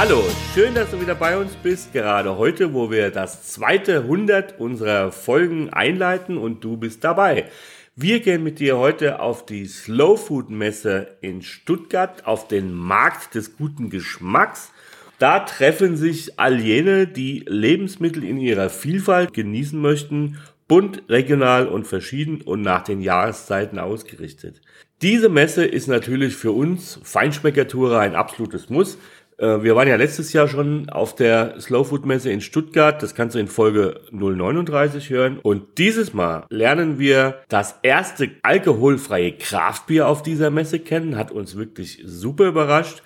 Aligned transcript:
Hallo, 0.00 0.22
schön, 0.54 0.76
dass 0.76 0.92
du 0.92 1.00
wieder 1.00 1.16
bei 1.16 1.36
uns 1.36 1.56
bist. 1.56 1.92
Gerade 1.92 2.38
heute, 2.38 2.72
wo 2.72 2.88
wir 2.88 3.10
das 3.10 3.50
zweite 3.50 4.02
100 4.02 4.60
unserer 4.60 5.10
Folgen 5.10 5.70
einleiten 5.70 6.38
und 6.38 6.62
du 6.62 6.76
bist 6.76 7.02
dabei. 7.02 7.50
Wir 7.96 8.20
gehen 8.20 8.44
mit 8.44 8.60
dir 8.60 8.78
heute 8.78 9.18
auf 9.18 9.44
die 9.44 9.66
Slow 9.66 10.16
Food 10.16 10.50
Messe 10.50 11.16
in 11.20 11.42
Stuttgart, 11.42 12.28
auf 12.28 12.46
den 12.46 12.72
Markt 12.72 13.34
des 13.34 13.56
guten 13.56 13.90
Geschmacks. 13.90 14.70
Da 15.18 15.40
treffen 15.40 15.96
sich 15.96 16.38
all 16.38 16.60
jene, 16.60 17.08
die 17.08 17.44
Lebensmittel 17.48 18.22
in 18.22 18.38
ihrer 18.38 18.70
Vielfalt 18.70 19.32
genießen 19.32 19.80
möchten, 19.80 20.38
bunt, 20.68 21.02
regional 21.08 21.66
und 21.66 21.88
verschieden 21.88 22.42
und 22.42 22.62
nach 22.62 22.84
den 22.84 23.00
Jahreszeiten 23.00 23.80
ausgerichtet. 23.80 24.60
Diese 25.00 25.28
Messe 25.28 25.64
ist 25.64 25.86
natürlich 25.86 26.34
für 26.34 26.50
uns 26.50 26.98
Feinschmeckertourer 27.04 28.00
ein 28.00 28.16
absolutes 28.16 28.68
Muss. 28.68 28.98
Äh, 29.38 29.62
wir 29.62 29.76
waren 29.76 29.88
ja 29.88 29.96
letztes 29.96 30.32
Jahr 30.32 30.48
schon 30.48 30.88
auf 30.90 31.14
der 31.14 31.60
Slow 31.60 31.84
Food 31.84 32.04
Messe 32.04 32.30
in 32.30 32.40
Stuttgart. 32.40 33.02
Das 33.02 33.14
kannst 33.14 33.34
du 33.34 33.38
in 33.38 33.48
Folge 33.48 34.00
039 34.10 35.10
hören. 35.10 35.38
Und 35.38 35.78
dieses 35.78 36.12
Mal 36.12 36.44
lernen 36.50 36.98
wir 36.98 37.40
das 37.48 37.76
erste 37.82 38.30
alkoholfreie 38.42 39.32
Kraftbier 39.32 40.08
auf 40.08 40.22
dieser 40.22 40.50
Messe 40.50 40.80
kennen. 40.80 41.16
Hat 41.16 41.30
uns 41.30 41.56
wirklich 41.56 42.02
super 42.04 42.46
überrascht. 42.46 43.02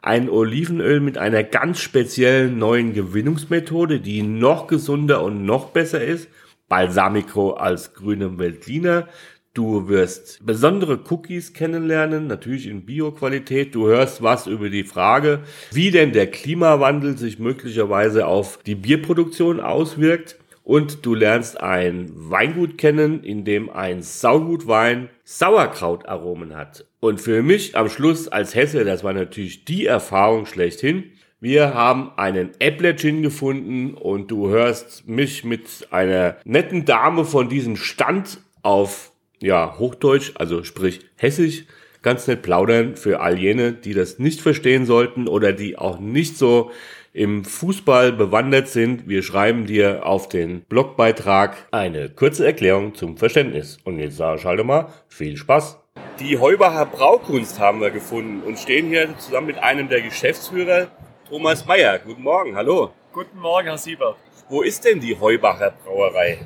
Ein 0.00 0.28
Olivenöl 0.28 1.00
mit 1.00 1.16
einer 1.16 1.44
ganz 1.44 1.80
speziellen 1.80 2.58
neuen 2.58 2.92
Gewinnungsmethode, 2.92 4.00
die 4.00 4.22
noch 4.22 4.66
gesunder 4.66 5.22
und 5.22 5.44
noch 5.44 5.70
besser 5.70 6.02
ist. 6.02 6.28
Balsamico 6.68 7.52
als 7.52 7.94
grünem 7.94 8.38
Veltliner. 8.38 9.08
Du 9.54 9.86
wirst 9.86 10.44
besondere 10.44 10.98
Cookies 11.08 11.52
kennenlernen, 11.52 12.26
natürlich 12.26 12.66
in 12.66 12.84
Bio-Qualität. 12.84 13.72
Du 13.72 13.86
hörst 13.86 14.20
was 14.20 14.48
über 14.48 14.68
die 14.68 14.82
Frage, 14.82 15.44
wie 15.70 15.92
denn 15.92 16.12
der 16.12 16.28
Klimawandel 16.28 17.16
sich 17.16 17.38
möglicherweise 17.38 18.26
auf 18.26 18.58
die 18.66 18.74
Bierproduktion 18.74 19.60
auswirkt. 19.60 20.40
Und 20.64 21.06
du 21.06 21.14
lernst 21.14 21.60
ein 21.60 22.10
Weingut 22.14 22.78
kennen, 22.78 23.22
in 23.22 23.44
dem 23.44 23.70
ein 23.70 24.02
Saugutwein 24.02 25.08
Sauerkrautaromen 25.22 26.56
hat. 26.56 26.86
Und 26.98 27.20
für 27.20 27.40
mich 27.44 27.76
am 27.76 27.88
Schluss 27.88 28.26
als 28.26 28.56
Hesse, 28.56 28.84
das 28.84 29.04
war 29.04 29.12
natürlich 29.12 29.64
die 29.64 29.86
Erfahrung 29.86 30.46
schlechthin. 30.46 31.12
Wir 31.38 31.74
haben 31.74 32.10
einen 32.16 32.50
Äpplergin 32.58 33.22
gefunden 33.22 33.94
und 33.94 34.32
du 34.32 34.48
hörst 34.48 35.06
mich 35.06 35.44
mit 35.44 35.86
einer 35.90 36.38
netten 36.44 36.86
Dame 36.86 37.24
von 37.24 37.48
diesem 37.48 37.76
Stand 37.76 38.40
auf 38.62 39.12
ja, 39.44 39.78
Hochdeutsch, 39.78 40.32
also 40.36 40.64
sprich 40.64 41.00
Hessisch, 41.16 41.64
ganz 42.00 42.26
nett 42.26 42.40
plaudern 42.40 42.96
für 42.96 43.20
all 43.20 43.38
jene, 43.38 43.72
die 43.72 43.92
das 43.92 44.18
nicht 44.18 44.40
verstehen 44.40 44.86
sollten 44.86 45.28
oder 45.28 45.52
die 45.52 45.76
auch 45.76 45.98
nicht 46.00 46.38
so 46.38 46.70
im 47.12 47.44
Fußball 47.44 48.12
bewandert 48.12 48.68
sind. 48.68 49.06
Wir 49.06 49.22
schreiben 49.22 49.66
dir 49.66 50.06
auf 50.06 50.30
den 50.30 50.62
Blogbeitrag 50.62 51.68
eine 51.70 52.08
kurze 52.08 52.46
Erklärung 52.46 52.94
zum 52.94 53.18
Verständnis. 53.18 53.78
Und 53.84 53.98
jetzt 53.98 54.16
sage 54.16 54.40
ich 54.40 54.46
halt 54.46 54.64
mal, 54.64 54.88
viel 55.08 55.36
Spaß. 55.36 55.78
Die 56.18 56.38
Heubacher 56.38 56.86
Braukunst 56.86 57.60
haben 57.60 57.80
wir 57.82 57.90
gefunden 57.90 58.42
und 58.42 58.58
stehen 58.58 58.88
hier 58.88 59.16
zusammen 59.18 59.48
mit 59.48 59.58
einem 59.58 59.88
der 59.90 60.00
Geschäftsführer, 60.00 60.88
Thomas 61.28 61.66
Meyer. 61.66 61.98
Guten 61.98 62.22
Morgen, 62.22 62.56
hallo. 62.56 62.92
Guten 63.12 63.38
Morgen, 63.38 63.68
Herr 63.68 63.78
Siebert. 63.78 64.16
Wo 64.48 64.62
ist 64.62 64.84
denn 64.84 65.00
die 65.00 65.18
Heubacher 65.18 65.74
Brauerei? 65.84 66.38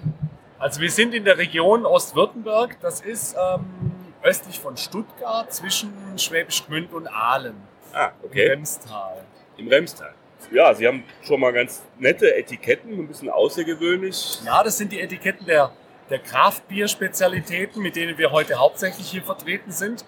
Also 0.60 0.80
wir 0.80 0.90
sind 0.90 1.14
in 1.14 1.24
der 1.24 1.38
Region 1.38 1.86
Ostwürttemberg. 1.86 2.78
Das 2.80 3.00
ist 3.00 3.36
ähm, 3.38 3.92
östlich 4.22 4.58
von 4.58 4.76
Stuttgart 4.76 5.52
zwischen 5.52 5.92
Schwäbisch 6.16 6.66
Gmünd 6.66 6.92
und 6.92 7.06
Aalen. 7.06 7.54
Ah, 7.92 8.10
okay. 8.24 8.46
Im 8.46 8.50
Remstal. 8.50 9.24
Im 9.56 9.68
Remstal. 9.68 10.14
Ja, 10.50 10.74
Sie 10.74 10.86
haben 10.86 11.04
schon 11.22 11.40
mal 11.40 11.52
ganz 11.52 11.84
nette 11.98 12.34
Etiketten, 12.34 12.92
ein 12.92 13.06
bisschen 13.06 13.30
außergewöhnlich. 13.30 14.40
Ja, 14.44 14.62
das 14.64 14.78
sind 14.78 14.90
die 14.90 15.00
Etiketten 15.00 15.46
der, 15.46 15.70
der 16.10 16.18
Kraftbier-Spezialitäten, 16.18 17.80
mit 17.80 17.94
denen 17.94 18.18
wir 18.18 18.32
heute 18.32 18.56
hauptsächlich 18.56 19.08
hier 19.08 19.22
vertreten 19.22 19.70
sind. 19.70 20.04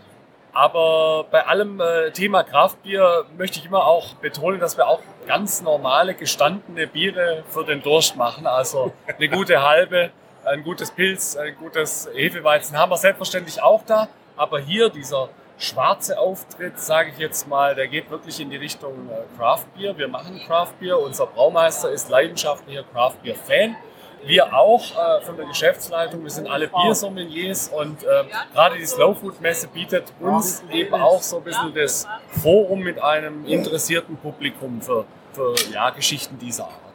Aber 0.52 1.26
bei 1.30 1.46
allem 1.46 1.80
äh, 1.80 2.10
Thema 2.10 2.42
Kraftbier 2.42 3.24
möchte 3.38 3.60
ich 3.60 3.66
immer 3.66 3.86
auch 3.86 4.14
betonen, 4.14 4.58
dass 4.58 4.76
wir 4.76 4.88
auch 4.88 5.00
ganz 5.28 5.62
normale, 5.62 6.14
gestandene 6.14 6.88
Biere 6.88 7.44
für 7.48 7.64
den 7.64 7.82
Durst 7.82 8.16
machen. 8.16 8.48
Also 8.48 8.92
eine 9.06 9.28
gute 9.28 9.62
halbe, 9.62 10.10
ein 10.50 10.64
gutes 10.64 10.90
Pilz, 10.90 11.36
ein 11.36 11.54
gutes 11.56 12.08
Hefeweizen 12.12 12.76
haben 12.76 12.90
wir 12.90 12.96
selbstverständlich 12.96 13.62
auch 13.62 13.84
da. 13.84 14.08
Aber 14.36 14.58
hier 14.58 14.88
dieser 14.88 15.28
schwarze 15.58 16.18
Auftritt, 16.18 16.78
sage 16.80 17.10
ich 17.10 17.18
jetzt 17.18 17.46
mal, 17.46 17.74
der 17.74 17.86
geht 17.86 18.10
wirklich 18.10 18.40
in 18.40 18.50
die 18.50 18.56
Richtung 18.56 19.08
äh, 19.10 19.36
Craft 19.38 19.66
Beer. 19.76 19.96
Wir 19.96 20.08
machen 20.08 20.40
Craft 20.46 20.74
Beer. 20.80 20.98
Unser 20.98 21.26
Braumeister 21.26 21.90
ist 21.90 22.08
leidenschaftlicher 22.08 22.82
Craft 22.92 23.16
Beer 23.22 23.36
Fan. 23.36 23.76
Wir 24.24 24.52
auch 24.52 24.82
äh, 24.82 25.20
von 25.22 25.36
der 25.36 25.46
Geschäftsleitung, 25.46 26.22
wir 26.22 26.30
sind 26.30 26.46
alle 26.46 26.68
Biersommeliers 26.68 27.68
und 27.68 28.02
äh, 28.02 28.24
gerade 28.52 28.76
die 28.76 28.84
Slow 28.84 29.14
Food 29.14 29.40
Messe 29.40 29.66
bietet 29.68 30.12
uns 30.20 30.62
eben 30.70 30.94
auch 30.94 31.22
so 31.22 31.38
ein 31.38 31.44
bisschen 31.44 31.72
das 31.74 32.06
Forum 32.42 32.80
mit 32.80 33.02
einem 33.02 33.46
interessierten 33.46 34.18
Publikum 34.18 34.82
für, 34.82 35.06
für 35.32 35.54
ja, 35.72 35.88
Geschichten 35.88 36.38
dieser 36.38 36.64
Art. 36.64 36.89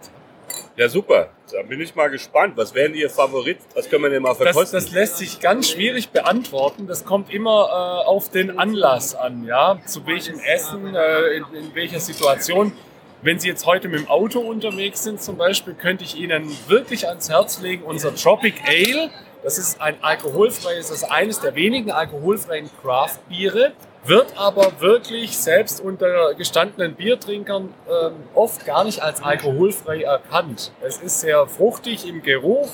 Ja, 0.78 0.90
super. 0.90 1.30
Da 1.52 1.62
bin 1.62 1.80
ich 1.80 1.96
mal 1.96 2.10
gespannt. 2.10 2.58
Was 2.58 2.74
wären 2.76 2.94
Ihr 2.94 3.10
Favorit? 3.10 3.60
Was 3.76 3.90
können 3.90 4.04
wir 4.04 4.10
denn 4.10 4.22
mal 4.22 4.36
verkosten? 4.36 4.74
Das, 4.74 4.86
das 4.86 4.92
lässt 4.92 5.18
sich 5.18 5.40
ganz 5.40 5.70
schwierig 5.70 6.10
beantworten. 6.10 6.86
Das 6.86 7.06
kommt 7.06 7.34
immer 7.34 8.02
äh, 8.04 8.06
auf 8.08 8.30
den 8.30 8.60
Anlass 8.60 9.16
an, 9.16 9.46
ja. 9.46 9.80
Zu 9.86 10.06
welchem 10.06 10.38
Essen, 10.40 10.94
äh, 10.94 11.38
in, 11.38 11.46
in 11.54 11.76
welcher 11.76 12.02
Situation. 12.02 12.74
Wenn 13.22 13.40
Sie 13.40 13.48
jetzt 13.48 13.66
heute 13.66 13.88
mit 13.88 14.02
dem 14.02 14.10
Auto 14.10 14.40
unterwegs 14.40 15.04
sind 15.04 15.22
zum 15.22 15.38
Beispiel, 15.38 15.74
könnte 15.76 16.04
ich 16.04 16.18
Ihnen 16.18 16.52
wirklich 16.68 17.08
ans 17.08 17.30
Herz 17.30 17.62
legen, 17.62 17.84
unser 17.84 18.14
Tropic 18.14 18.56
Ale. 18.68 19.10
Das 19.44 19.58
ist 19.58 19.80
ein 19.80 19.96
alkoholfreies, 20.02 20.90
das 20.90 21.04
ist 21.04 21.04
eines 21.04 21.40
der 21.40 21.56
wenigen 21.56 21.92
alkoholfreien 21.92 22.70
Craft-Biere, 22.82 23.74
wird 24.08 24.38
aber 24.38 24.80
wirklich 24.80 25.38
selbst 25.38 25.82
unter 25.82 26.34
gestandenen 26.36 26.96
Biertrinkern 26.96 27.74
ähm, 27.88 28.14
oft 28.34 28.66
gar 28.66 28.84
nicht 28.84 29.02
als 29.02 29.22
alkoholfrei 29.22 30.04
erkannt. 30.04 30.72
Es 30.82 30.98
ist 30.98 31.22
sehr 31.22 31.48
fruchtig 31.48 32.08
im 32.08 32.22
Geruch, 32.22 32.70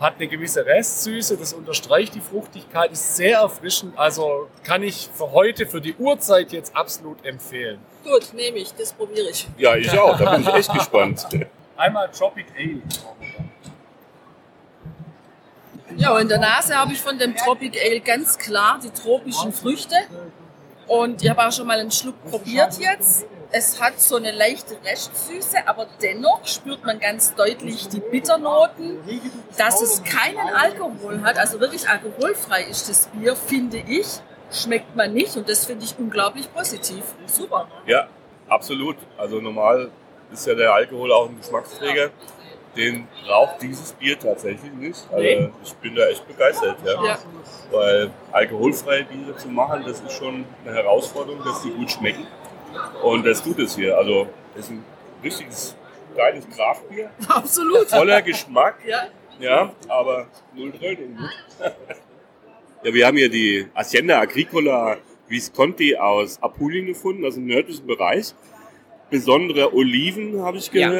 hat 0.00 0.14
eine 0.18 0.28
gewisse 0.28 0.66
Restsüße, 0.66 1.36
das 1.36 1.52
unterstreicht 1.52 2.14
die 2.14 2.20
Fruchtigkeit, 2.20 2.92
ist 2.92 3.16
sehr 3.16 3.38
erfrischend. 3.38 3.98
Also 3.98 4.48
kann 4.64 4.82
ich 4.82 5.08
für 5.14 5.32
heute, 5.32 5.66
für 5.66 5.80
die 5.80 5.94
Uhrzeit 5.94 6.52
jetzt 6.52 6.76
absolut 6.76 7.24
empfehlen. 7.24 7.78
Gut, 8.04 8.34
nehme 8.34 8.58
ich, 8.58 8.74
das 8.74 8.92
probiere 8.92 9.30
ich. 9.30 9.48
Ja, 9.56 9.76
ich 9.76 9.90
auch. 9.98 10.18
Da 10.18 10.32
bin 10.32 10.42
ich 10.42 10.54
echt 10.54 10.72
gespannt. 10.72 11.26
Einmal 11.76 12.10
Tropic 12.10 12.46
Ale. 12.56 12.82
Ja, 15.96 16.12
und 16.14 16.22
in 16.22 16.28
der 16.28 16.38
Nase 16.38 16.74
habe 16.74 16.92
ich 16.92 17.00
von 17.00 17.18
dem 17.18 17.36
Tropic 17.36 17.78
Ale 17.80 18.00
ganz 18.00 18.36
klar 18.36 18.80
die 18.82 18.90
tropischen 18.90 19.52
Früchte. 19.52 19.94
Und 20.86 21.22
ich 21.22 21.30
habe 21.30 21.46
auch 21.46 21.52
schon 21.52 21.66
mal 21.66 21.78
einen 21.78 21.90
Schluck 21.90 22.22
probiert 22.28 22.78
jetzt. 22.78 23.26
Es 23.50 23.80
hat 23.80 24.00
so 24.00 24.16
eine 24.16 24.32
leichte 24.32 24.76
Restsüße, 24.84 25.66
aber 25.66 25.86
dennoch 26.02 26.44
spürt 26.44 26.84
man 26.84 26.98
ganz 26.98 27.34
deutlich 27.34 27.88
die 27.88 28.00
Bitternoten. 28.00 28.98
Dass 29.56 29.80
es 29.80 30.02
keinen 30.02 30.54
Alkohol 30.54 31.22
hat, 31.22 31.38
also 31.38 31.60
wirklich 31.60 31.88
alkoholfrei 31.88 32.64
ist 32.64 32.88
das 32.88 33.06
Bier, 33.08 33.36
finde 33.36 33.78
ich, 33.78 34.06
schmeckt 34.50 34.96
man 34.96 35.12
nicht. 35.12 35.36
Und 35.36 35.48
das 35.48 35.64
finde 35.66 35.84
ich 35.84 35.94
unglaublich 35.98 36.52
positiv. 36.52 37.04
Super. 37.26 37.68
Ja, 37.86 38.08
absolut. 38.48 38.96
Also 39.16 39.40
normal 39.40 39.90
ist 40.32 40.46
ja 40.46 40.54
der 40.54 40.74
Alkohol 40.74 41.12
auch 41.12 41.28
ein 41.28 41.38
Geschmacksträger. 41.38 42.10
Den 42.76 43.06
braucht 43.24 43.62
dieses 43.62 43.92
Bier 43.92 44.18
tatsächlich 44.18 44.72
nicht. 44.72 45.04
Also 45.10 45.22
Nee. 45.22 45.48
ich 45.62 45.72
bin 45.74 45.94
da 45.94 46.06
echt 46.08 46.26
begeistert. 46.26 46.76
Ja. 46.84 47.04
Ja. 47.04 47.18
Weil 47.70 48.10
alkoholfreie 48.32 49.04
Biere 49.04 49.36
zu 49.36 49.48
machen, 49.48 49.84
das 49.86 50.00
ist 50.00 50.12
schon 50.12 50.44
eine 50.64 50.74
Herausforderung, 50.74 51.42
dass 51.44 51.62
die 51.62 51.70
gut 51.70 51.90
schmecken. 51.90 52.26
Und 53.02 53.24
das 53.24 53.42
tut 53.42 53.58
es 53.60 53.76
hier. 53.76 53.96
Also 53.96 54.26
es 54.54 54.64
ist 54.64 54.70
ein 54.72 54.84
richtiges 55.22 55.76
geiles 56.16 56.48
Kraftbier, 56.48 57.10
Absolut. 57.28 57.88
voller 57.88 58.22
Geschmack. 58.22 58.76
Ja. 58.86 59.06
Ja, 59.40 59.72
aber 59.88 60.26
null 60.54 60.72
Tröten. 60.72 61.18
Ja, 62.82 62.92
wir 62.92 63.06
haben 63.06 63.16
hier 63.16 63.30
die 63.30 63.66
Hacienda 63.74 64.20
Agricola 64.20 64.98
Visconti 65.26 65.96
aus 65.96 66.38
Apulien 66.42 66.84
gefunden, 66.84 67.24
also 67.24 67.40
im 67.40 67.46
nördlichen 67.46 67.86
Bereich. 67.86 68.34
Besondere 69.08 69.72
Oliven, 69.74 70.42
habe 70.42 70.58
ich 70.58 70.70
Ja. 70.72 70.90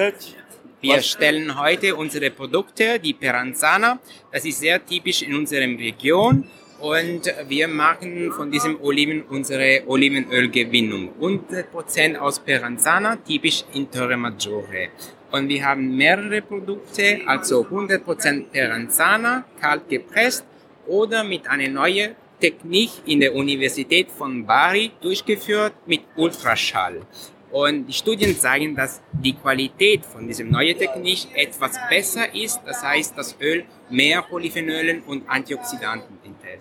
Wir 0.85 1.01
stellen 1.01 1.59
heute 1.59 1.97
unsere 1.97 2.31
Produkte, 2.31 2.99
die 2.99 3.15
Peranzana. 3.15 4.01
Das 4.31 4.45
ist 4.45 4.61
sehr 4.61 4.85
typisch 4.85 5.23
in 5.23 5.35
unserer 5.35 5.63
Region. 5.63 6.45
Und 6.79 7.23
wir 7.49 7.69
machen 7.69 8.31
von 8.31 8.51
diesem 8.51 8.79
Oliven 8.83 9.23
unsere 9.23 9.83
Olivenölgewinnung. 9.87 11.15
100% 11.19 12.19
aus 12.19 12.39
Peranzana, 12.39 13.17
typisch 13.17 13.65
in 13.73 13.91
Torre 13.91 14.19
Maggiore. 14.19 14.91
Und 15.33 15.49
wir 15.49 15.65
haben 15.65 15.97
mehrere 15.97 16.43
Produkte, 16.43 17.23
also 17.25 17.63
100% 17.65 18.51
Peranzana, 18.53 19.47
kalt 19.59 19.89
gepresst 19.89 20.45
oder 20.87 21.25
mit 21.25 21.49
einer 21.49 21.69
neuen 21.69 22.15
Technik 22.39 22.91
in 23.07 23.21
der 23.21 23.35
Universität 23.35 24.11
von 24.11 24.45
Bari 24.45 24.91
durchgeführt 25.01 25.73
mit 25.87 26.03
Ultraschall. 26.17 27.01
Und 27.51 27.87
die 27.87 27.93
Studien 27.93 28.37
zeigen, 28.37 28.75
dass 28.75 29.01
die 29.13 29.35
Qualität 29.35 30.05
von 30.05 30.27
diesem 30.27 30.51
neuen 30.51 30.77
Technik 30.77 31.29
etwas 31.35 31.79
besser 31.89 32.35
ist. 32.35 32.61
Das 32.67 32.83
heißt, 32.83 33.17
das 33.17 33.37
Öl 33.41 33.65
mehr 33.91 34.23
Polyphenolen 34.23 35.03
und 35.03 35.29
Antioxidanten 35.29 36.19
enthält. 36.25 36.61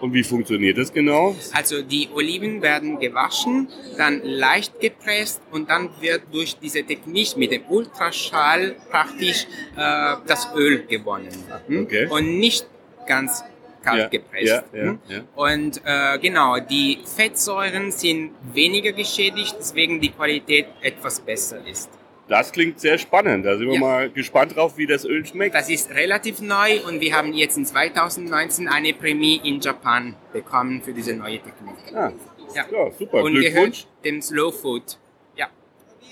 Und 0.00 0.14
wie 0.14 0.24
funktioniert 0.24 0.78
das 0.78 0.92
genau? 0.92 1.36
Also 1.52 1.82
die 1.82 2.08
Oliven 2.14 2.62
werden 2.62 2.98
gewaschen, 2.98 3.68
dann 3.98 4.22
leicht 4.24 4.80
gepresst 4.80 5.42
und 5.50 5.68
dann 5.68 5.90
wird 6.00 6.22
durch 6.32 6.56
diese 6.58 6.82
Technik 6.82 7.36
mit 7.36 7.52
dem 7.52 7.62
Ultraschall 7.68 8.76
praktisch 8.90 9.46
äh, 9.76 10.16
das 10.26 10.48
Öl 10.56 10.86
gewonnen. 10.86 11.28
Hm? 11.66 11.82
Okay. 11.82 12.06
Und 12.06 12.38
nicht 12.38 12.66
ganz 13.06 13.44
kalt 13.82 14.00
ja, 14.00 14.08
gepresst. 14.08 14.64
Ja, 14.72 14.78
ja, 14.78 14.82
hm? 14.82 14.98
ja. 15.08 15.20
Und 15.34 15.80
äh, 15.84 16.18
genau, 16.18 16.58
die 16.58 16.98
Fettsäuren 17.04 17.90
sind 17.90 18.32
weniger 18.52 18.92
geschädigt, 18.92 19.56
deswegen 19.58 20.00
die 20.00 20.10
Qualität 20.10 20.66
etwas 20.80 21.20
besser 21.20 21.66
ist. 21.66 21.90
Das 22.28 22.52
klingt 22.52 22.78
sehr 22.78 22.96
spannend. 22.96 23.44
Da 23.44 23.58
sind 23.58 23.68
wir 23.68 23.78
mal 23.80 24.08
gespannt 24.08 24.54
drauf, 24.54 24.78
wie 24.78 24.86
das 24.86 25.04
Öl 25.04 25.26
schmeckt. 25.26 25.52
Das 25.52 25.68
ist 25.68 25.90
relativ 25.90 26.40
neu 26.40 26.80
und 26.86 27.00
wir 27.00 27.12
haben 27.16 27.32
jetzt 27.32 27.58
in 27.58 27.66
2019 27.66 28.68
eine 28.68 28.92
Prämie 28.92 29.40
in 29.42 29.60
Japan 29.60 30.14
bekommen 30.32 30.80
für 30.80 30.92
diese 30.92 31.14
neue 31.14 31.38
Technik. 31.38 31.74
Ah. 31.92 32.12
Ja. 32.54 32.64
ja, 32.70 32.90
super. 32.92 33.24
Und 33.24 33.34
gehört 33.34 33.88
dem 34.04 34.22
Slow 34.22 34.52
Food. 34.52 34.96
Ja. 35.34 35.48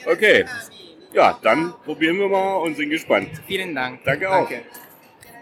Okay. 0.07 0.45
Ja, 1.13 1.39
dann 1.41 1.73
probieren 1.85 2.19
wir 2.19 2.29
mal 2.29 2.57
und 2.57 2.77
sind 2.77 2.91
gespannt. 2.91 3.31
Vielen 3.47 3.75
Dank. 3.75 4.03
Danke 4.05 4.29
auch. 4.29 4.49
Danke. 4.49 4.63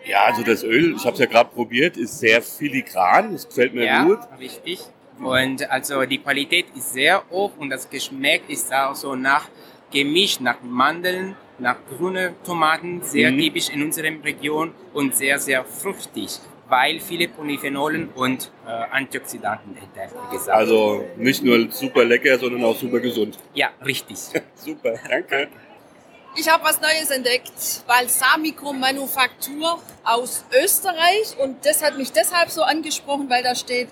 Ja, 0.07 0.25
also 0.25 0.43
das 0.43 0.63
Öl, 0.63 0.95
ich 0.97 1.05
habe 1.05 1.15
es 1.15 1.21
ja 1.21 1.27
gerade 1.27 1.51
probiert, 1.51 1.97
ist 1.97 2.19
sehr 2.21 2.41
filigran. 2.41 3.33
Das 3.33 3.49
gefällt 3.49 3.75
mir 3.75 3.85
ja, 3.85 4.05
gut. 4.05 4.21
richtig. 4.39 4.81
Und 5.19 5.69
also 5.71 6.05
die 6.05 6.19
Qualität 6.19 6.67
ist 6.77 6.93
sehr 6.93 7.23
hoch 7.31 7.53
und 7.59 7.71
das 7.71 7.89
Geschmack 7.89 8.43
ist 8.49 8.73
auch 8.73 8.95
so 8.95 9.15
nach 9.15 9.49
gemischt 9.91 10.41
nach 10.41 10.61
Mandeln, 10.63 11.37
nach 11.59 11.77
grünen 11.89 12.35
Tomaten, 12.45 13.03
sehr 13.03 13.31
mhm. 13.33 13.39
typisch 13.39 13.71
in 13.71 13.83
unserer 13.83 14.13
Region 14.25 14.73
und 14.93 15.17
sehr, 15.17 15.39
sehr 15.39 15.65
fruchtig, 15.65 16.39
weil 16.69 17.01
viele 17.01 17.29
Polyphenolen 17.29 18.11
und 18.15 18.51
äh, 18.67 18.71
Antioxidanten 18.71 19.77
enthält. 19.77 20.13
Also 20.49 21.05
nicht 21.17 21.43
nur 21.43 21.71
super 21.71 22.05
lecker, 22.05 22.39
sondern 22.39 22.65
auch 22.65 22.77
super 22.77 23.01
gesund. 23.01 23.39
Ja, 23.55 23.71
richtig. 23.85 24.19
super, 24.55 24.95
danke. 25.09 25.49
Ich 26.39 26.51
habe 26.51 26.65
was 26.65 26.83
Neues 26.83 27.11
entdeckt, 27.11 27.83
Balsamico 27.87 28.71
Manufaktur 28.75 29.81
aus 30.05 30.45
Österreich 30.53 31.35
und 31.39 31.65
das 31.65 31.83
hat 31.83 31.97
mich 31.97 32.13
deshalb 32.13 32.51
so 32.51 32.63
angesprochen, 32.63 33.31
weil 33.31 33.43
da 33.43 33.55
steht 33.55 33.89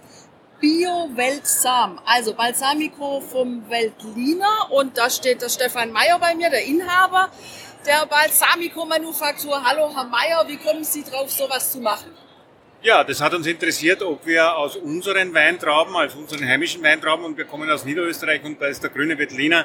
Bio-Weltsam, 0.60 1.98
also 2.04 2.34
Balsamico 2.34 3.22
vom 3.22 3.64
Weltliner 3.70 4.70
und 4.70 4.98
da 4.98 5.08
steht 5.08 5.40
der 5.40 5.48
Stefan 5.48 5.90
Meyer 5.90 6.18
bei 6.18 6.34
mir, 6.34 6.50
der 6.50 6.64
Inhaber 6.64 7.30
der 7.86 8.04
Balsamico-Manufaktur. 8.04 9.64
Hallo 9.64 9.90
Herr 9.94 10.04
Meyer, 10.04 10.44
wie 10.46 10.58
kommen 10.58 10.84
Sie 10.84 11.02
drauf, 11.02 11.30
sowas 11.30 11.72
zu 11.72 11.80
machen? 11.80 12.10
Ja, 12.82 13.04
das 13.04 13.22
hat 13.22 13.32
uns 13.32 13.46
interessiert, 13.46 14.02
ob 14.02 14.26
wir 14.26 14.54
aus 14.54 14.76
unseren 14.76 15.32
Weintrauben, 15.32 15.96
also 15.96 16.18
unseren 16.18 16.46
heimischen 16.46 16.82
Weintrauben, 16.82 17.24
und 17.24 17.38
wir 17.38 17.46
kommen 17.46 17.70
aus 17.70 17.86
Niederösterreich 17.86 18.44
und 18.44 18.60
da 18.60 18.66
ist 18.66 18.82
der 18.82 18.90
grüne 18.90 19.16
Veltliner 19.16 19.64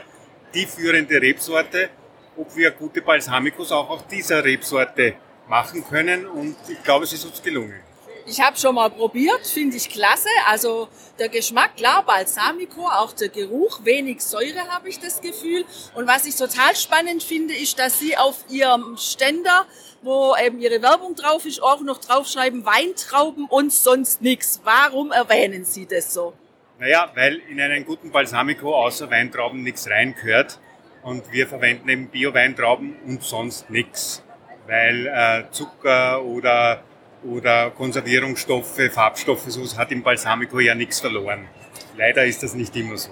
die 0.54 0.66
führende 0.66 1.22
Rebsorte, 1.22 1.90
ob 2.38 2.56
wir 2.56 2.72
gute 2.72 3.02
Balsamicos 3.02 3.72
auch 3.72 3.90
aus 3.90 4.08
dieser 4.08 4.44
Rebsorte 4.44 5.16
machen 5.48 5.84
können 5.84 6.28
und 6.28 6.56
ich 6.68 6.82
glaube, 6.84 7.06
es 7.06 7.14
ist 7.14 7.26
uns 7.26 7.42
gelungen. 7.42 7.82
Ich 8.26 8.40
habe 8.40 8.56
schon 8.58 8.76
mal 8.76 8.92
probiert, 8.92 9.48
finde 9.48 9.76
ich 9.76 9.90
klasse. 9.90 10.30
Also 10.48 10.88
der 11.18 11.30
Geschmack, 11.30 11.78
klar, 11.78 12.04
Balsamico, 12.06 12.88
auch 12.88 13.12
der 13.12 13.30
Geruch, 13.30 13.84
wenig 13.84 14.22
Säure 14.22 14.68
habe 14.70 14.88
ich 14.90 15.00
das 15.00 15.20
Gefühl. 15.20 15.66
Und 15.96 16.08
was 16.08 16.28
ich 16.28 16.36
total 16.36 16.76
spannend 16.76 17.24
finde, 17.24 17.56
ist, 17.56 17.80
dass 17.80 18.00
Sie 18.00 18.16
auf 18.16 18.46
Ihrem 18.50 18.98
Ständer, 18.98 19.66
wo 20.04 20.36
eben 20.36 20.60
Ihre 20.60 20.80
Werbung 20.84 21.16
drauf 21.16 21.44
ist, 21.46 21.64
auch 21.64 21.82
noch 21.82 21.98
draufschreiben, 21.98 22.68
Weintrauben 22.68 23.46
und 23.46 23.74
sonst 23.74 24.22
nichts. 24.22 24.62
Warum 24.64 25.12
erwähnen 25.12 25.66
Sie 25.66 25.88
das 25.88 26.14
so? 26.14 26.34
Naja, 26.78 27.12
weil 27.16 27.42
in 27.50 27.60
einen 27.60 27.84
guten 27.84 28.12
Balsamico 28.12 28.76
außer 28.76 29.10
Weintrauben 29.10 29.64
nichts 29.64 29.90
reingehört. 29.90 30.60
Und 31.10 31.32
wir 31.32 31.48
verwenden 31.48 31.90
eben 31.90 32.08
Bio-Weintrauben 32.08 32.96
und 33.08 33.24
sonst 33.24 33.68
nichts. 33.72 34.24
Weil 34.68 35.08
äh, 35.08 35.52
Zucker 35.52 36.24
oder 36.24 36.84
oder 37.24 37.72
Konservierungsstoffe, 37.72 38.80
Farbstoffe, 38.92 39.44
so 39.48 39.62
hat 39.76 39.92
im 39.92 40.04
Balsamico 40.04 40.60
ja 40.60 40.76
nichts 40.76 41.00
verloren. 41.00 41.50
Leider 41.98 42.26
ist 42.26 42.44
das 42.44 42.54
nicht 42.54 42.76
immer 42.76 42.96
so. 42.96 43.10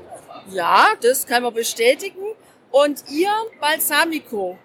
Ja, 0.52 0.90
das 1.02 1.26
kann 1.26 1.42
man 1.42 1.56
bestätigen. 1.56 2.22
Und 2.70 3.04
Ihr 3.10 3.32
Balsamico, 3.60 4.60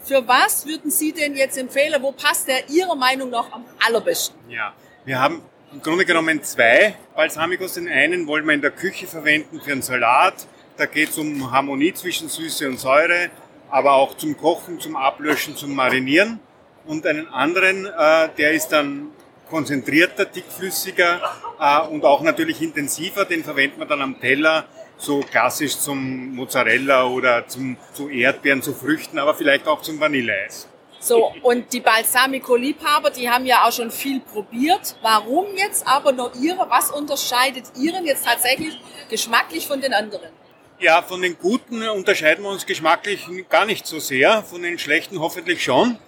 für 0.00 0.26
was 0.26 0.66
würden 0.66 0.90
Sie 0.90 1.12
denn 1.12 1.36
jetzt 1.36 1.58
empfehlen? 1.58 2.02
Wo 2.02 2.12
passt 2.12 2.48
der 2.48 2.70
Ihrer 2.70 2.96
Meinung 2.96 3.28
nach 3.28 3.52
am 3.52 3.66
allerbesten? 3.86 4.36
Ja, 4.48 4.72
wir 5.04 5.20
haben 5.20 5.42
im 5.74 5.82
Grunde 5.82 6.06
genommen 6.06 6.42
zwei 6.42 6.94
Balsamicos. 7.14 7.74
Den 7.74 7.86
einen 7.88 8.26
wollen 8.26 8.46
wir 8.46 8.54
in 8.54 8.62
der 8.62 8.70
Küche 8.70 9.06
verwenden 9.06 9.60
für 9.60 9.72
einen 9.72 9.82
Salat. 9.82 10.46
Da 10.78 10.86
geht 10.86 11.10
es 11.10 11.18
um 11.18 11.50
Harmonie 11.50 11.92
zwischen 11.92 12.28
Süße 12.28 12.68
und 12.68 12.78
Säure, 12.78 13.30
aber 13.68 13.94
auch 13.94 14.16
zum 14.16 14.36
Kochen, 14.36 14.78
zum 14.78 14.94
Ablöschen, 14.94 15.56
zum 15.56 15.74
Marinieren 15.74 16.38
und 16.86 17.04
einen 17.04 17.26
anderen, 17.26 17.84
äh, 17.84 18.28
der 18.38 18.52
ist 18.52 18.68
dann 18.68 19.08
konzentrierter, 19.50 20.24
dickflüssiger 20.24 21.20
äh, 21.58 21.80
und 21.88 22.04
auch 22.04 22.22
natürlich 22.22 22.62
intensiver. 22.62 23.24
Den 23.24 23.42
verwendet 23.42 23.76
man 23.76 23.88
dann 23.88 24.02
am 24.02 24.20
Teller, 24.20 24.66
so 24.96 25.18
klassisch 25.18 25.76
zum 25.78 26.36
Mozzarella 26.36 27.06
oder 27.06 27.48
zum, 27.48 27.76
zu 27.92 28.08
Erdbeeren, 28.08 28.62
zu 28.62 28.72
Früchten, 28.72 29.18
aber 29.18 29.34
vielleicht 29.34 29.66
auch 29.66 29.82
zum 29.82 29.98
Vanilleeis. 29.98 30.68
So, 31.00 31.32
und 31.42 31.72
die 31.72 31.80
Balsamico-Liebhaber, 31.80 33.10
die 33.10 33.28
haben 33.28 33.46
ja 33.46 33.64
auch 33.64 33.72
schon 33.72 33.90
viel 33.90 34.20
probiert. 34.20 34.94
Warum 35.02 35.46
jetzt 35.56 35.86
aber 35.88 36.12
nur 36.12 36.32
Ihre? 36.40 36.70
Was 36.70 36.92
unterscheidet 36.92 37.64
Ihren 37.76 38.06
jetzt 38.06 38.24
tatsächlich 38.24 38.78
geschmacklich 39.08 39.66
von 39.66 39.80
den 39.80 39.92
anderen? 39.92 40.37
Ja, 40.80 41.02
von 41.02 41.22
den 41.22 41.36
Guten 41.36 41.82
unterscheiden 41.88 42.44
wir 42.44 42.50
uns 42.50 42.64
geschmacklich 42.64 43.26
gar 43.48 43.66
nicht 43.66 43.84
so 43.84 43.98
sehr, 43.98 44.44
von 44.44 44.62
den 44.62 44.78
Schlechten 44.78 45.18
hoffentlich 45.18 45.60
schon. 45.60 45.98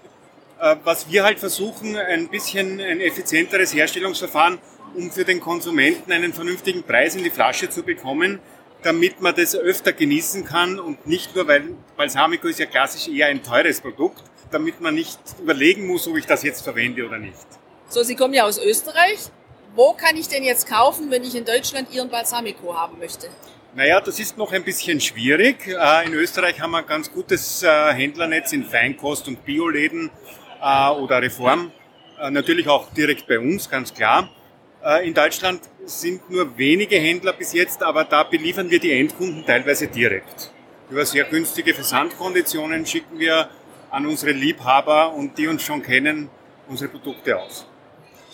Äh, 0.61 0.77
was 0.85 1.11
wir 1.11 1.25
halt 1.25 1.41
versuchen, 1.41 1.97
ein 1.97 2.29
bisschen 2.29 2.81
ein 2.81 3.01
effizienteres 3.01 3.75
Herstellungsverfahren, 3.75 4.61
um 4.95 5.11
für 5.11 5.25
den 5.25 5.41
Konsumenten 5.41 6.13
einen 6.13 6.33
vernünftigen 6.33 6.85
Preis 6.85 7.17
in 7.17 7.25
die 7.25 7.31
Flasche 7.31 7.69
zu 7.69 7.83
bekommen, 7.83 8.39
damit 8.85 9.21
man 9.21 9.35
das 9.35 9.57
öfter 9.57 9.93
genießen 9.93 10.45
kann 10.45 10.79
und 10.79 11.05
nicht 11.05 11.35
nur, 11.35 11.49
weil 11.49 11.75
Balsamico 11.97 12.47
ist 12.47 12.61
ja 12.61 12.67
klassisch 12.67 13.09
eher 13.09 13.27
ein 13.27 13.43
teures 13.43 13.81
Produkt, 13.81 14.23
damit 14.53 14.81
man 14.81 14.95
nicht 14.95 15.19
überlegen 15.41 15.89
muss, 15.89 16.07
ob 16.07 16.17
ich 16.17 16.27
das 16.27 16.45
jetzt 16.45 16.63
verwende 16.63 17.05
oder 17.05 17.19
nicht. 17.19 17.35
So, 17.89 18.05
Sie 18.05 18.15
kommen 18.15 18.35
ja 18.35 18.45
aus 18.45 18.59
Österreich. 18.59 19.19
Wo 19.75 19.95
kann 19.95 20.17
ich 20.17 20.29
denn 20.29 20.45
jetzt 20.45 20.69
kaufen, 20.69 21.11
wenn 21.11 21.25
ich 21.25 21.35
in 21.35 21.45
Deutschland 21.45 21.93
Ihren 21.93 22.09
Balsamico 22.09 22.73
haben 22.73 22.99
möchte? 23.01 23.29
Naja, 23.73 24.01
das 24.01 24.19
ist 24.19 24.37
noch 24.37 24.51
ein 24.53 24.65
bisschen 24.65 25.01
schwierig. 25.01 25.69
Äh, 25.69 26.07
in 26.07 26.15
Österreich 26.15 26.61
haben 26.61 26.73
wir 26.73 26.79
ein 26.79 26.87
ganz 26.87 27.11
gutes 27.13 27.63
äh, 27.63 27.93
Händlernetz 27.93 28.53
in 28.53 28.65
Feinkost- 28.65 29.29
und 29.29 29.45
Bioläden 29.45 30.11
äh, 30.61 30.91
oder 30.91 31.23
Reform. 31.23 31.73
Natürlich 32.31 32.69
auch 32.69 32.93
direkt 32.93 33.27
bei 33.27 33.39
uns, 33.39 33.71
ganz 33.71 33.95
klar. 33.95 34.29
In 35.03 35.15
Deutschland 35.15 35.63
sind 35.87 36.29
nur 36.29 36.59
wenige 36.59 36.97
Händler 36.97 37.33
bis 37.33 37.55
jetzt, 37.55 37.83
aber 37.83 38.05
da 38.05 38.25
beliefern 38.25 38.69
wir 38.69 38.79
die 38.79 38.93
Endkunden 38.93 39.47
teilweise 39.47 39.87
direkt. 39.87 40.53
Über 40.91 41.07
sehr 41.07 41.25
günstige 41.25 41.73
Versandkonditionen 41.73 42.85
schicken 42.85 43.19
wir 43.19 43.49
an 43.89 44.05
unsere 44.05 44.33
Liebhaber 44.33 45.15
und 45.15 45.39
die 45.39 45.49
uns 45.49 45.63
schon 45.63 45.83
kennen, 45.83 46.29
unsere 46.69 46.91
Produkte 46.91 47.39
aus. 47.39 47.67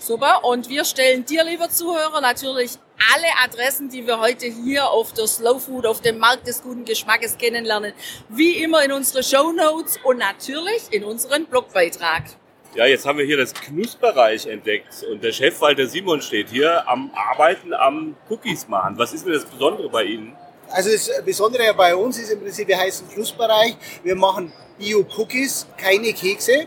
Super. 0.00 0.44
Und 0.44 0.68
wir 0.68 0.84
stellen 0.84 1.24
dir, 1.24 1.44
lieber 1.44 1.70
Zuhörer, 1.70 2.20
natürlich 2.20 2.78
alle 3.14 3.26
Adressen, 3.44 3.88
die 3.88 4.06
wir 4.06 4.20
heute 4.20 4.46
hier 4.46 4.88
auf 4.88 5.12
der 5.12 5.26
Slow 5.26 5.60
Food, 5.60 5.86
auf 5.86 6.00
dem 6.00 6.18
Markt 6.18 6.46
des 6.46 6.62
guten 6.62 6.84
Geschmackes 6.84 7.38
kennenlernen, 7.38 7.92
wie 8.28 8.62
immer 8.62 8.84
in 8.84 8.92
unsere 8.92 9.22
Show 9.22 9.52
Notes 9.52 9.98
und 10.04 10.18
natürlich 10.18 10.82
in 10.90 11.04
unseren 11.04 11.46
Blogbeitrag. 11.46 12.24
Ja, 12.74 12.84
jetzt 12.84 13.06
haben 13.06 13.18
wir 13.18 13.24
hier 13.24 13.38
das 13.38 13.54
Knusperreich 13.54 14.46
entdeckt 14.46 15.02
und 15.10 15.22
der 15.22 15.32
Chef 15.32 15.60
Walter 15.60 15.86
Simon 15.86 16.20
steht 16.20 16.50
hier 16.50 16.86
am 16.88 17.10
Arbeiten 17.14 17.72
am 17.72 18.16
Cookies 18.28 18.68
machen. 18.68 18.98
Was 18.98 19.14
ist 19.14 19.24
denn 19.24 19.32
das 19.32 19.46
Besondere 19.46 19.88
bei 19.88 20.04
Ihnen? 20.04 20.36
Also 20.68 20.90
das 20.90 21.10
Besondere 21.24 21.72
bei 21.74 21.94
uns 21.94 22.18
ist 22.18 22.32
im 22.32 22.40
Prinzip, 22.40 22.68
wir 22.68 22.78
heißen 22.78 23.08
Flussbereich. 23.08 23.76
Wir 24.02 24.16
machen 24.16 24.52
Bio-Cookies, 24.78 25.66
keine 25.78 26.12
Kekse. 26.12 26.66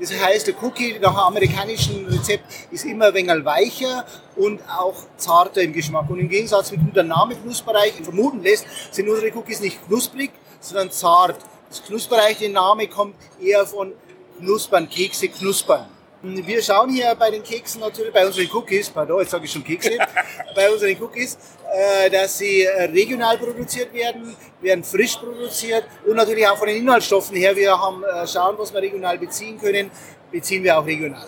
Das 0.00 0.18
heißt, 0.18 0.46
der 0.46 0.54
Cookie 0.62 0.98
nach 0.98 1.14
amerikanischen 1.14 2.06
Rezept 2.06 2.44
ist 2.70 2.86
immer 2.86 3.08
ein 3.08 3.14
wenig 3.14 3.44
weicher 3.44 4.06
und 4.34 4.62
auch 4.66 4.94
zarter 5.18 5.60
im 5.60 5.74
Geschmack. 5.74 6.08
Und 6.08 6.20
im 6.20 6.28
Gegensatz 6.30 6.70
mit 6.72 6.96
der 6.96 7.02
Name 7.02 7.36
Knussbereich 7.36 7.92
vermuten 8.02 8.42
lässt, 8.42 8.64
sind 8.90 9.10
unsere 9.10 9.30
Cookies 9.36 9.60
nicht 9.60 9.86
knusprig, 9.86 10.30
sondern 10.58 10.90
zart. 10.90 11.36
Das 11.68 11.82
Knussbereich, 11.84 12.38
der 12.38 12.48
Name 12.48 12.88
kommt 12.88 13.14
eher 13.38 13.66
von 13.66 13.92
Knuspern, 14.38 14.88
Kekse 14.88 15.28
knuspern. 15.28 15.86
Wir 16.22 16.62
schauen 16.62 16.90
hier 16.90 17.14
bei 17.14 17.30
den 17.30 17.42
Keksen 17.42 17.80
natürlich, 17.80 18.12
bei 18.12 18.26
unseren 18.26 18.46
Cookies, 18.52 18.90
pardon, 18.90 19.20
jetzt 19.20 19.30
sage 19.30 19.46
ich 19.46 19.52
schon 19.52 19.64
Kekse, 19.64 19.96
bei 20.54 20.70
unseren 20.70 20.94
Cookies, 21.02 21.38
äh, 21.72 22.10
dass 22.10 22.36
sie 22.36 22.62
äh, 22.62 22.84
regional 22.84 23.38
produziert 23.38 23.90
werden, 23.94 24.36
werden 24.60 24.84
frisch 24.84 25.16
produziert 25.16 25.84
und 26.06 26.16
natürlich 26.16 26.46
auch 26.46 26.58
von 26.58 26.68
den 26.68 26.76
Inhaltsstoffen 26.76 27.36
her. 27.36 27.56
Wir 27.56 27.70
haben 27.70 28.04
äh, 28.04 28.26
schauen, 28.26 28.54
was 28.58 28.70
wir 28.70 28.82
regional 28.82 29.16
beziehen 29.16 29.58
können, 29.58 29.90
beziehen 30.30 30.62
wir 30.62 30.78
auch 30.78 30.84
regional. 30.84 31.26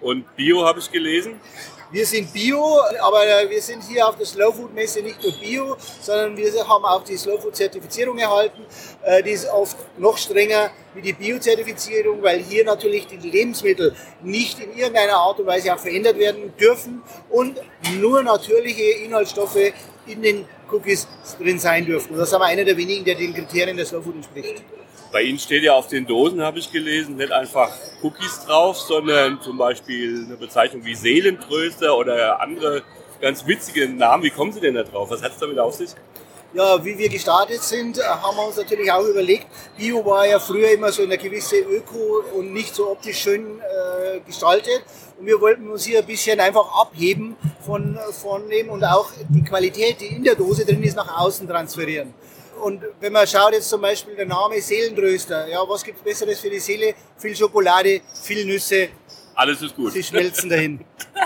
Und 0.00 0.36
Bio 0.36 0.64
habe 0.64 0.78
ich 0.78 0.88
gelesen. 0.88 1.40
Wir 1.94 2.04
sind 2.04 2.32
Bio, 2.32 2.80
aber 3.02 3.20
wir 3.48 3.62
sind 3.62 3.84
hier 3.84 4.08
auf 4.08 4.16
der 4.16 4.26
Slow 4.26 4.52
Food 4.52 4.74
Messe 4.74 5.00
nicht 5.00 5.22
nur 5.22 5.30
Bio, 5.34 5.76
sondern 6.00 6.36
wir 6.36 6.50
haben 6.68 6.84
auch 6.84 7.04
die 7.04 7.16
Slow 7.16 7.40
Food 7.40 7.54
Zertifizierung 7.54 8.18
erhalten. 8.18 8.66
Äh, 9.04 9.22
Die 9.22 9.30
ist 9.30 9.48
oft 9.48 9.76
noch 9.96 10.18
strenger 10.18 10.72
wie 10.92 11.02
die 11.02 11.12
Bio-Zertifizierung, 11.12 12.20
weil 12.20 12.40
hier 12.40 12.64
natürlich 12.64 13.06
die 13.06 13.18
Lebensmittel 13.18 13.94
nicht 14.22 14.58
in 14.58 14.76
irgendeiner 14.76 15.18
Art 15.18 15.38
und 15.38 15.46
Weise 15.46 15.72
auch 15.72 15.78
verändert 15.78 16.18
werden 16.18 16.52
dürfen 16.56 17.00
und 17.30 17.60
nur 18.00 18.24
natürliche 18.24 19.04
Inhaltsstoffe 19.04 19.72
in 20.06 20.22
den 20.22 20.44
Cookies 20.70 21.06
drin 21.38 21.58
sein 21.58 21.86
dürfen. 21.86 22.12
Und 22.12 22.18
das 22.18 22.28
ist 22.28 22.34
aber 22.34 22.46
einer 22.46 22.64
der 22.64 22.76
wenigen, 22.76 23.04
der 23.04 23.14
den 23.14 23.34
Kriterien 23.34 23.76
der 23.76 23.86
Slow 23.86 24.04
entspricht. 24.12 24.62
Bei 25.12 25.22
Ihnen 25.22 25.38
steht 25.38 25.62
ja 25.62 25.74
auf 25.74 25.86
den 25.86 26.06
Dosen, 26.06 26.42
habe 26.42 26.58
ich 26.58 26.72
gelesen, 26.72 27.16
nicht 27.16 27.30
einfach 27.30 27.70
Cookies 28.02 28.44
drauf, 28.46 28.76
sondern 28.76 29.40
zum 29.40 29.56
Beispiel 29.56 30.24
eine 30.26 30.36
Bezeichnung 30.36 30.84
wie 30.84 30.94
Seelentröster 30.94 31.96
oder 31.96 32.40
andere 32.40 32.82
ganz 33.20 33.46
witzige 33.46 33.88
Namen. 33.88 34.24
Wie 34.24 34.30
kommen 34.30 34.52
Sie 34.52 34.60
denn 34.60 34.74
da 34.74 34.82
drauf? 34.82 35.10
Was 35.10 35.22
hat 35.22 35.32
es 35.32 35.38
damit 35.38 35.58
auf 35.58 35.74
sich? 35.74 35.90
Ja, 36.54 36.84
wie 36.84 36.96
wir 36.96 37.08
gestartet 37.08 37.62
sind, 37.64 37.98
äh, 37.98 38.02
haben 38.04 38.36
wir 38.36 38.46
uns 38.46 38.56
natürlich 38.56 38.90
auch 38.92 39.04
überlegt, 39.04 39.46
Bio 39.76 40.04
war 40.06 40.24
ja 40.24 40.38
früher 40.38 40.70
immer 40.70 40.92
so 40.92 41.02
eine 41.02 41.18
gewisse 41.18 41.56
Öko 41.56 42.22
und 42.32 42.52
nicht 42.52 42.72
so 42.76 42.92
optisch 42.92 43.18
schön 43.22 43.58
äh, 43.60 44.20
gestaltet. 44.20 44.84
Und 45.18 45.26
wir 45.26 45.40
wollten 45.40 45.68
uns 45.68 45.84
hier 45.84 45.98
ein 45.98 46.06
bisschen 46.06 46.38
einfach 46.38 46.80
abheben 46.80 47.36
von, 47.66 47.98
von 48.12 48.48
dem 48.48 48.70
und 48.70 48.84
auch 48.84 49.10
die 49.28 49.42
Qualität, 49.42 50.00
die 50.00 50.06
in 50.06 50.22
der 50.22 50.36
Dose 50.36 50.64
drin 50.64 50.80
ist, 50.84 50.94
nach 50.94 51.18
außen 51.18 51.48
transferieren. 51.48 52.14
Und 52.62 52.82
wenn 53.00 53.12
man 53.12 53.26
schaut 53.26 53.52
jetzt 53.52 53.68
zum 53.68 53.80
Beispiel 53.80 54.14
der 54.14 54.26
Name 54.26 54.60
Seelentröster, 54.60 55.48
ja, 55.48 55.58
was 55.68 55.82
gibt's 55.82 56.02
Besseres 56.02 56.38
für 56.38 56.50
die 56.50 56.60
Seele? 56.60 56.94
Viel 57.18 57.34
Schokolade, 57.34 58.00
viel 58.22 58.44
Nüsse, 58.46 58.90
Alles 59.34 59.60
ist 59.60 59.74
gut. 59.74 59.92
sie 59.92 60.04
schmelzen 60.04 60.48
dahin. 60.48 60.84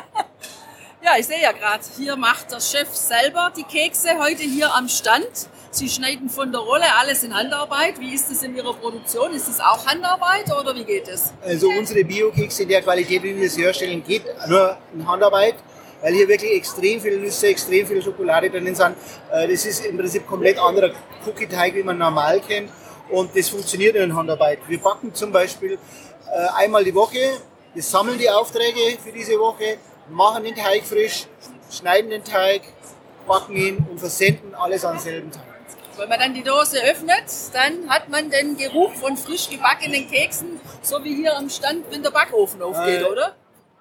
Ja, 1.11 1.19
ich 1.19 1.27
sehe 1.27 1.41
ja 1.41 1.53
gerade, 1.53 1.83
hier 1.97 2.17
macht 2.17 2.53
der 2.53 2.61
Chef 2.61 2.88
selber 2.93 3.50
die 3.57 3.62
Kekse 3.62 4.11
heute 4.19 4.43
hier 4.43 4.75
am 4.75 4.91
Stand. 4.91 5.49
Sie 5.71 5.88
schneiden 5.88 6.29
von 6.29 6.53
der 6.53 6.61
Rolle 6.61 6.85
alles 7.00 7.23
in 7.23 7.35
Handarbeit. 7.35 7.99
Wie 7.99 8.15
ist 8.15 8.31
es 8.31 8.43
in 8.43 8.55
Ihrer 8.55 8.75
Produktion? 8.75 9.33
Ist 9.33 9.49
es 9.49 9.59
auch 9.59 9.87
Handarbeit 9.87 10.53
oder 10.53 10.75
wie 10.75 10.85
geht 10.85 11.09
es? 11.09 11.33
Also 11.43 11.71
unsere 11.71 12.05
Bio-Kekse 12.05 12.65
in 12.65 12.69
der 12.69 12.83
Qualität, 12.83 13.23
wie 13.23 13.35
wir 13.35 13.49
sie 13.49 13.62
herstellen, 13.62 14.05
geht 14.07 14.25
nur 14.49 14.77
in 14.93 15.09
Handarbeit, 15.09 15.55
weil 16.03 16.12
hier 16.12 16.29
wirklich 16.29 16.53
extrem 16.53 17.00
viele 17.00 17.17
Nüsse, 17.17 17.47
extrem 17.47 17.87
viel 17.87 18.03
Schokolade 18.03 18.50
drin 18.50 18.75
sind. 18.75 18.95
Äh, 19.33 19.49
Das 19.49 19.65
ist 19.65 19.87
im 19.87 19.97
Prinzip 19.97 20.27
komplett 20.27 20.59
anderer 20.59 20.91
Cookie-Teig, 21.25 21.75
wie 21.75 21.85
man 21.85 21.97
normal 21.97 22.41
kennt. 22.47 22.71
Und 23.09 23.35
das 23.35 23.49
funktioniert 23.49 23.97
in 23.97 24.15
Handarbeit. 24.15 24.59
Wir 24.69 24.79
backen 24.79 25.15
zum 25.15 25.33
Beispiel 25.33 25.73
äh, 25.73 26.49
einmal 26.55 26.85
die 26.85 26.95
Woche, 26.95 27.41
wir 27.73 27.83
sammeln 27.83 28.19
die 28.19 28.29
Aufträge 28.29 28.99
für 29.03 29.12
diese 29.12 29.38
Woche, 29.38 29.79
machen 30.11 30.45
den 30.45 30.55
Teig 30.55 30.85
frisch, 30.85 31.27
schneiden 31.71 32.11
den 32.11 32.25
Teig, 32.25 32.62
backen 33.27 33.57
ihn 33.57 33.87
und 33.91 33.99
versenden 33.99 34.55
alles 34.55 34.85
am 34.85 34.99
selben 34.99 35.31
Tag. 35.31 35.43
Wenn 35.97 36.09
man 36.09 36.19
dann 36.21 36.33
die 36.35 36.43
Dose 36.45 36.81
öffnet, 36.85 37.25
dann 37.53 37.91
hat 37.91 38.09
man 38.09 38.31
den 38.31 38.57
Geruch 38.57 38.95
von 38.95 39.17
frisch 39.17 39.50
gebackenen 39.50 40.09
Keksen, 40.09 40.61
so 40.81 41.03
wie 41.03 41.15
hier 41.17 41.37
am 41.37 41.50
Stand, 41.50 41.85
wenn 41.91 42.03
der 42.03 42.11
Backofen 42.11 42.62
aufgeht, 42.62 43.03
Äh, 43.03 43.05
oder? 43.05 43.35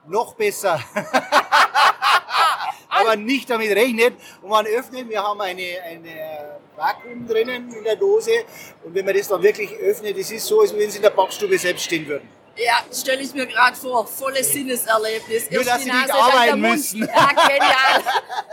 noch 0.07 0.33
besser. 0.33 0.79
Aber 2.89 3.15
nicht 3.15 3.49
damit 3.49 3.69
rechnet. 3.75 4.15
Und 4.41 4.49
man 4.49 4.65
öffnet, 4.65 5.07
wir 5.09 5.21
haben 5.21 5.39
eine, 5.41 5.81
eine 5.83 6.57
Vakuum 6.75 7.27
drinnen 7.27 7.71
in 7.73 7.83
der 7.83 7.95
Dose. 7.97 8.31
Und 8.83 8.95
wenn 8.95 9.05
man 9.05 9.15
das 9.15 9.27
dann 9.27 9.43
wirklich 9.43 9.71
öffnet, 9.77 10.17
es 10.17 10.31
ist 10.31 10.45
so, 10.47 10.61
als 10.61 10.75
wenn 10.75 10.89
sie 10.89 10.97
in 10.97 11.03
der 11.03 11.09
Backstube 11.11 11.57
selbst 11.57 11.83
stehen 11.85 12.07
würden. 12.07 12.27
Ja, 12.57 12.83
stelle 12.91 13.21
ich 13.21 13.33
mir 13.33 13.45
gerade 13.45 13.75
vor. 13.75 14.07
Volles 14.07 14.51
Sinneserlebnis. 14.51 15.49
Nur, 15.51 15.59
Erst 15.59 15.69
dass 15.69 15.83
die 15.83 15.91
Sie 15.91 15.95
nicht 15.95 16.11
arbeiten 16.13 16.59
müssen. 16.61 16.99
Ja, 17.01 17.29
genial. 17.47 18.03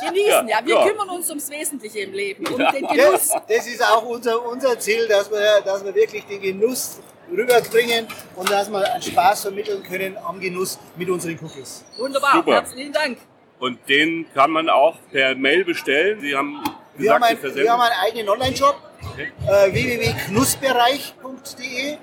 Genießen, 0.09 0.49
ja. 0.49 0.59
Ja, 0.61 0.67
Wir 0.67 0.75
ja. 0.75 0.87
kümmern 0.87 1.09
uns 1.11 1.29
ums 1.31 1.49
Wesentliche 1.51 2.01
im 2.01 2.13
Leben. 2.13 2.47
Um 2.47 2.59
den 2.59 2.83
Das, 2.83 2.93
Genuss. 2.93 3.31
das 3.49 3.67
ist 3.67 3.83
auch 3.83 4.03
unser, 4.05 4.45
unser 4.47 4.79
Ziel, 4.79 5.09
dass 5.09 5.31
wir, 5.31 5.63
dass 5.65 5.83
wir 5.85 5.95
wirklich 5.95 6.25
den 6.27 6.41
Genuss 6.43 6.99
rüberbringen 7.31 8.07
und 8.37 8.51
dass 8.51 8.69
wir 8.71 8.93
einen 8.93 9.03
Spaß 9.03 9.41
vermitteln 9.43 9.83
können 9.83 10.19
am 10.19 10.39
Genuss 10.39 10.79
mit 10.97 11.09
unseren 11.09 11.39
Cookies. 11.43 11.83
Wunderbar. 11.97 12.33
Super. 12.35 12.53
Herzlichen 12.57 12.93
Dank. 12.93 13.17
Und 13.59 13.79
den 13.89 14.27
kann 14.35 14.51
man 14.51 14.69
auch 14.69 14.97
per 15.11 15.35
Mail 15.35 15.65
bestellen. 15.65 16.21
Sie 16.21 16.37
haben 16.37 16.63
Wir 16.97 17.15
haben, 17.15 17.23
gesagt, 17.23 17.23
Sie 17.23 17.31
ein, 17.31 17.39
versenden. 17.39 17.65
wir 17.65 17.73
haben 17.73 17.81
einen 17.81 17.95
eigenen 18.05 18.29
Online-Shop, 18.29 18.77
äh, 19.17 19.73
www.knussbereich.de. 19.73 21.97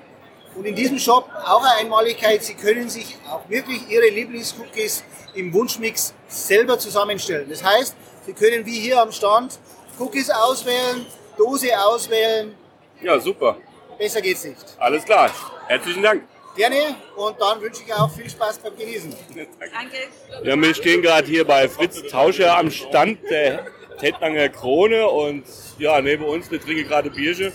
Und 0.54 0.66
in 0.66 0.74
diesem 0.74 0.98
Shop 0.98 1.28
auch 1.44 1.62
eine 1.62 1.80
Einmaligkeit, 1.80 2.42
Sie 2.42 2.54
können 2.54 2.88
sich 2.88 3.16
auch 3.30 3.48
wirklich 3.48 3.88
Ihre 3.88 4.08
Lieblingscookies 4.08 5.04
im 5.34 5.52
Wunschmix 5.52 6.14
selber 6.28 6.78
zusammenstellen. 6.78 7.48
Das 7.48 7.64
heißt, 7.64 7.96
Sie 8.26 8.32
können 8.32 8.64
wie 8.66 8.78
hier 8.78 9.00
am 9.00 9.10
Stand 9.12 9.58
Cookies 9.98 10.30
auswählen, 10.30 11.06
Dose 11.36 11.68
auswählen. 11.78 12.54
Ja, 13.00 13.18
super. 13.18 13.56
Besser 13.98 14.20
geht's 14.20 14.44
nicht. 14.44 14.58
Alles 14.78 15.04
klar. 15.04 15.30
Herzlichen 15.68 16.02
Dank. 16.02 16.24
Gerne 16.54 16.96
und 17.16 17.40
dann 17.40 17.60
wünsche 17.62 17.82
ich 17.86 17.94
auch 17.94 18.10
viel 18.10 18.28
Spaß 18.28 18.58
beim 18.58 18.76
Genießen. 18.76 19.14
Danke. 19.34 19.96
Ja, 20.44 20.60
wir 20.60 20.74
stehen 20.74 21.00
gerade 21.00 21.26
hier 21.26 21.46
bei 21.46 21.66
Fritz 21.66 22.02
Tauscher 22.10 22.58
am 22.58 22.70
Stand 22.70 23.18
der 23.30 23.66
Tettlanger 23.98 24.50
Krone 24.50 25.08
und 25.08 25.44
ja, 25.78 26.00
neben 26.02 26.24
uns, 26.24 26.50
wir 26.50 26.60
trinken 26.60 26.88
gerade 26.88 27.10
Bierchen. 27.10 27.52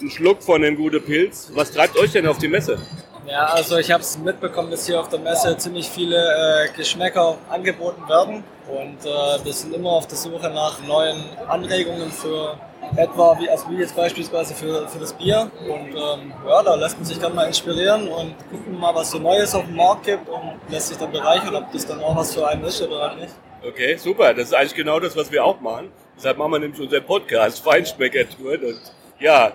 Einen 0.00 0.10
Schluck 0.10 0.42
von 0.42 0.62
dem 0.62 0.76
guten 0.76 1.02
Pilz. 1.02 1.50
Was 1.54 1.70
treibt 1.72 1.96
euch 1.98 2.12
denn 2.12 2.26
auf 2.26 2.38
die 2.38 2.48
Messe? 2.48 2.78
Ja, 3.26 3.46
also 3.46 3.78
ich 3.78 3.90
habe 3.90 4.02
es 4.02 4.18
mitbekommen, 4.18 4.70
dass 4.70 4.86
hier 4.86 5.00
auf 5.00 5.08
der 5.08 5.18
Messe 5.18 5.56
ziemlich 5.56 5.88
viele 5.88 6.16
äh, 6.16 6.68
Geschmäcker 6.76 7.38
angeboten 7.48 8.06
werden 8.06 8.44
und 8.68 8.98
äh, 9.00 9.44
wir 9.44 9.52
sind 9.52 9.74
immer 9.74 9.92
auf 9.92 10.06
der 10.06 10.18
Suche 10.18 10.50
nach 10.50 10.82
neuen 10.86 11.24
Anregungen 11.48 12.10
für 12.10 12.58
etwa, 12.96 13.38
wie, 13.40 13.48
also 13.48 13.70
wie 13.70 13.78
jetzt 13.78 13.96
beispielsweise 13.96 14.54
für, 14.54 14.86
für 14.88 14.98
das 14.98 15.14
Bier 15.14 15.50
und 15.62 15.96
ähm, 15.96 16.34
ja, 16.46 16.62
da 16.62 16.74
lässt 16.74 16.98
man 16.98 17.06
sich 17.06 17.18
dann 17.18 17.34
mal 17.34 17.46
inspirieren 17.46 18.08
und 18.08 18.34
gucken 18.50 18.78
mal, 18.78 18.94
was 18.94 19.10
so 19.10 19.18
Neues 19.18 19.54
auf 19.54 19.64
dem 19.64 19.76
Markt 19.76 20.04
gibt 20.04 20.28
und 20.28 20.60
lässt 20.68 20.88
sich 20.88 20.98
dann 20.98 21.10
bereichern, 21.10 21.54
ob 21.56 21.72
das 21.72 21.86
dann 21.86 22.00
auch 22.02 22.14
was 22.14 22.34
für 22.34 22.46
einen 22.46 22.62
ist 22.64 22.82
oder 22.82 23.08
halt 23.08 23.20
nicht. 23.20 23.32
Okay, 23.66 23.96
super. 23.96 24.34
Das 24.34 24.48
ist 24.48 24.54
eigentlich 24.54 24.74
genau 24.74 25.00
das, 25.00 25.16
was 25.16 25.32
wir 25.32 25.42
auch 25.42 25.58
machen. 25.60 25.90
Deshalb 26.18 26.36
machen 26.36 26.52
wir 26.52 26.58
nämlich 26.58 26.78
unseren 26.78 27.02
Podcast, 27.02 27.64
Feinschmecker-Tour. 27.64 28.52
Und 28.52 28.80
ja, 29.18 29.52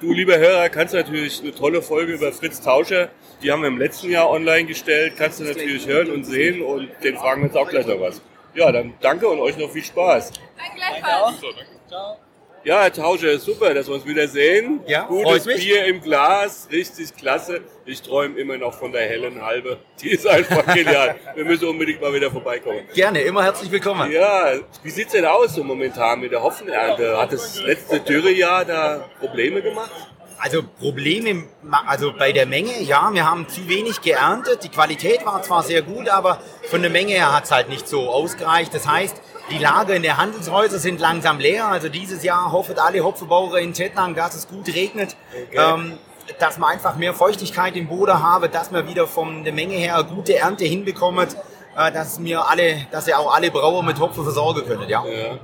du, 0.00 0.12
lieber 0.12 0.38
Hörer, 0.38 0.68
kannst 0.68 0.94
natürlich 0.94 1.40
eine 1.42 1.54
tolle 1.54 1.82
Folge 1.82 2.12
über 2.12 2.32
Fritz 2.32 2.60
Tauscher, 2.60 3.08
die 3.42 3.50
haben 3.50 3.62
wir 3.62 3.68
im 3.68 3.78
letzten 3.78 4.10
Jahr 4.10 4.30
online 4.30 4.64
gestellt, 4.64 5.14
kannst 5.16 5.40
du 5.40 5.44
natürlich 5.44 5.86
hören 5.86 6.10
und 6.10 6.24
sehen 6.24 6.62
und 6.62 6.88
den 7.02 7.16
fragen 7.16 7.42
wir 7.42 7.46
jetzt 7.48 7.56
auch 7.56 7.68
gleich 7.68 7.86
noch 7.86 8.00
was. 8.00 8.20
Ja, 8.54 8.70
dann 8.70 8.94
danke 9.00 9.28
und 9.28 9.38
euch 9.38 9.56
noch 9.56 9.70
viel 9.70 9.84
Spaß. 9.84 10.32
Danke 10.56 10.76
gleichfalls. 10.76 11.40
Ciao. 11.88 12.16
Ja, 12.64 12.82
Herr 12.82 12.92
Tauscher, 12.92 13.40
super, 13.40 13.74
dass 13.74 13.88
wir 13.88 13.94
uns 13.94 14.06
wieder 14.06 14.28
sehen. 14.28 14.82
Ja, 14.86 15.02
Gutes. 15.06 15.46
Bier 15.46 15.84
im 15.86 16.00
Glas, 16.00 16.68
richtig 16.70 17.16
klasse. 17.16 17.62
Ich 17.84 18.00
träume 18.02 18.38
immer 18.38 18.56
noch 18.56 18.72
von 18.72 18.92
der 18.92 19.02
hellen 19.02 19.42
Halbe. 19.42 19.78
Die 20.00 20.10
ist 20.10 20.28
einfach 20.28 20.64
genial. 20.72 21.16
Wir 21.34 21.44
müssen 21.44 21.66
unbedingt 21.66 22.00
mal 22.00 22.14
wieder 22.14 22.30
vorbeikommen. 22.30 22.82
Gerne, 22.94 23.22
immer 23.22 23.42
herzlich 23.42 23.68
willkommen. 23.68 24.12
Ja, 24.12 24.52
wie 24.84 24.90
sieht's 24.90 25.10
denn 25.10 25.24
aus 25.24 25.56
so 25.56 25.64
momentan 25.64 26.20
mit 26.20 26.30
der 26.30 26.40
Hopfenernte? 26.40 27.18
Hat 27.18 27.32
das 27.32 27.60
letzte 27.62 27.98
Dürrejahr 27.98 28.64
da 28.64 29.08
Probleme 29.18 29.60
gemacht? 29.60 29.90
Also 30.38 30.62
Probleme, 30.62 31.44
also 31.86 32.12
bei 32.16 32.30
der 32.30 32.46
Menge, 32.46 32.80
ja, 32.82 33.10
wir 33.12 33.28
haben 33.28 33.48
zu 33.48 33.68
wenig 33.68 34.02
geerntet. 34.02 34.62
Die 34.62 34.68
Qualität 34.68 35.26
war 35.26 35.42
zwar 35.42 35.64
sehr 35.64 35.82
gut, 35.82 36.08
aber 36.08 36.40
von 36.70 36.82
der 36.82 36.90
Menge 36.92 37.12
her 37.12 37.34
hat 37.34 37.44
es 37.44 37.50
halt 37.50 37.68
nicht 37.68 37.88
so 37.88 38.08
ausgereicht. 38.08 38.72
Das 38.72 38.86
heißt, 38.86 39.20
die 39.50 39.58
Lager 39.58 39.94
in 39.94 40.02
der 40.02 40.16
Handelshäuser 40.16 40.78
sind 40.78 41.00
langsam 41.00 41.38
leer. 41.38 41.66
Also 41.66 41.88
dieses 41.88 42.22
Jahr 42.22 42.52
hoffen 42.52 42.78
alle 42.78 43.02
Hopfenbauer 43.02 43.58
in 43.58 43.72
Tettnang, 43.72 44.14
dass 44.14 44.34
es 44.34 44.48
gut 44.48 44.68
regnet. 44.68 45.16
Ähm, 45.52 45.98
dass 46.38 46.58
man 46.58 46.70
einfach 46.70 46.96
mehr 46.96 47.14
Feuchtigkeit 47.14 47.76
im 47.76 47.88
Boden 47.88 48.22
habe, 48.22 48.48
dass 48.48 48.70
man 48.70 48.86
wieder 48.88 49.06
von 49.06 49.44
der 49.44 49.52
Menge 49.52 49.74
her 49.74 49.96
eine 49.96 50.04
gute 50.04 50.36
Ernte 50.36 50.64
hinbekommen, 50.64 51.28
äh, 51.76 51.92
dass 51.92 52.18
mir 52.18 52.48
alle, 52.48 52.86
dass 52.90 53.08
ihr 53.08 53.18
auch 53.18 53.34
alle 53.34 53.50
Brauer 53.50 53.82
mit 53.82 53.98
Hopfen 53.98 54.22
versorgen 54.22 54.64
können, 54.66 54.88
ja. 54.88 55.04
Ja. 55.04 55.38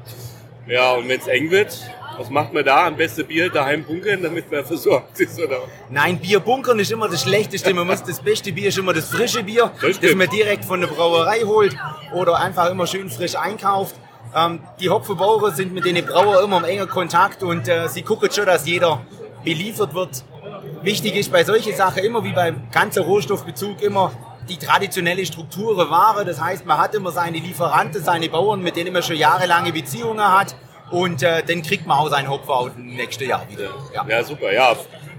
Ja, 0.66 0.92
und 0.92 1.08
wenn 1.08 1.18
es 1.18 1.26
eng 1.26 1.50
wird, 1.50 1.78
Was 2.18 2.30
macht 2.30 2.52
man 2.52 2.64
da? 2.64 2.86
Am 2.86 2.96
besten 2.96 3.24
Bier 3.26 3.48
daheim 3.48 3.84
bunkern, 3.84 4.22
damit 4.22 4.50
man 4.50 4.64
versorgt 4.64 5.20
ist, 5.20 5.40
oder? 5.40 5.60
Nein, 5.88 6.18
Bier 6.18 6.40
bunkern 6.40 6.80
ist 6.80 6.90
immer 6.90 7.08
das 7.08 7.22
Schlechteste. 7.22 7.72
Man 7.72 7.86
muss, 7.86 8.02
das 8.02 8.20
beste 8.20 8.52
Bier 8.52 8.68
ist 8.68 8.78
immer 8.78 8.92
das 8.92 9.08
frische 9.08 9.44
Bier, 9.44 9.70
Das 9.80 10.00
das, 10.00 10.14
man 10.16 10.28
direkt 10.28 10.64
von 10.64 10.80
der 10.80 10.88
Brauerei 10.88 11.42
holt 11.42 11.76
oder 12.12 12.38
einfach 12.40 12.70
immer 12.70 12.88
schön 12.88 13.08
frisch 13.08 13.36
einkauft. 13.36 13.94
Ähm, 14.34 14.60
die 14.80 14.90
Hopfenbauern 14.90 15.54
sind 15.54 15.72
mit 15.72 15.84
den 15.84 16.04
Brauern 16.04 16.44
immer 16.44 16.58
im 16.58 16.64
engen 16.64 16.88
Kontakt 16.88 17.42
und 17.44 17.68
äh, 17.68 17.88
sie 17.88 18.02
gucken 18.02 18.30
schon, 18.32 18.46
dass 18.46 18.66
jeder 18.66 19.00
beliefert 19.44 19.94
wird. 19.94 20.24
Wichtig 20.82 21.14
ist 21.14 21.30
bei 21.30 21.44
solchen 21.44 21.74
Sachen 21.74 22.02
immer 22.02 22.24
wie 22.24 22.32
beim 22.32 22.68
ganzen 22.72 23.04
Rohstoffbezug 23.04 23.80
immer 23.80 24.12
die 24.48 24.56
traditionelle 24.56 25.24
Struktur 25.24 25.76
der 25.76 25.90
Ware. 25.90 26.24
Das 26.24 26.40
heißt, 26.40 26.66
man 26.66 26.78
hat 26.78 26.94
immer 26.94 27.12
seine 27.12 27.38
Lieferanten, 27.38 28.02
seine 28.02 28.28
Bauern, 28.28 28.60
mit 28.62 28.76
denen 28.76 28.92
man 28.92 29.02
schon 29.02 29.16
jahrelange 29.16 29.72
Beziehungen 29.72 30.20
hat. 30.22 30.56
Und 30.90 31.22
äh, 31.22 31.42
dann 31.42 31.62
kriegt 31.62 31.86
man 31.86 31.98
auch 31.98 32.08
seinen 32.08 32.28
Hopfen 32.28 32.50
auch 32.50 32.66
im 32.74 32.86
nächsten 32.86 33.28
Jahr 33.28 33.46
wieder. 33.48 33.70
Ja. 33.94 34.06
Ja, 34.08 34.24
super. 34.24 34.52
Ja, 34.52 34.76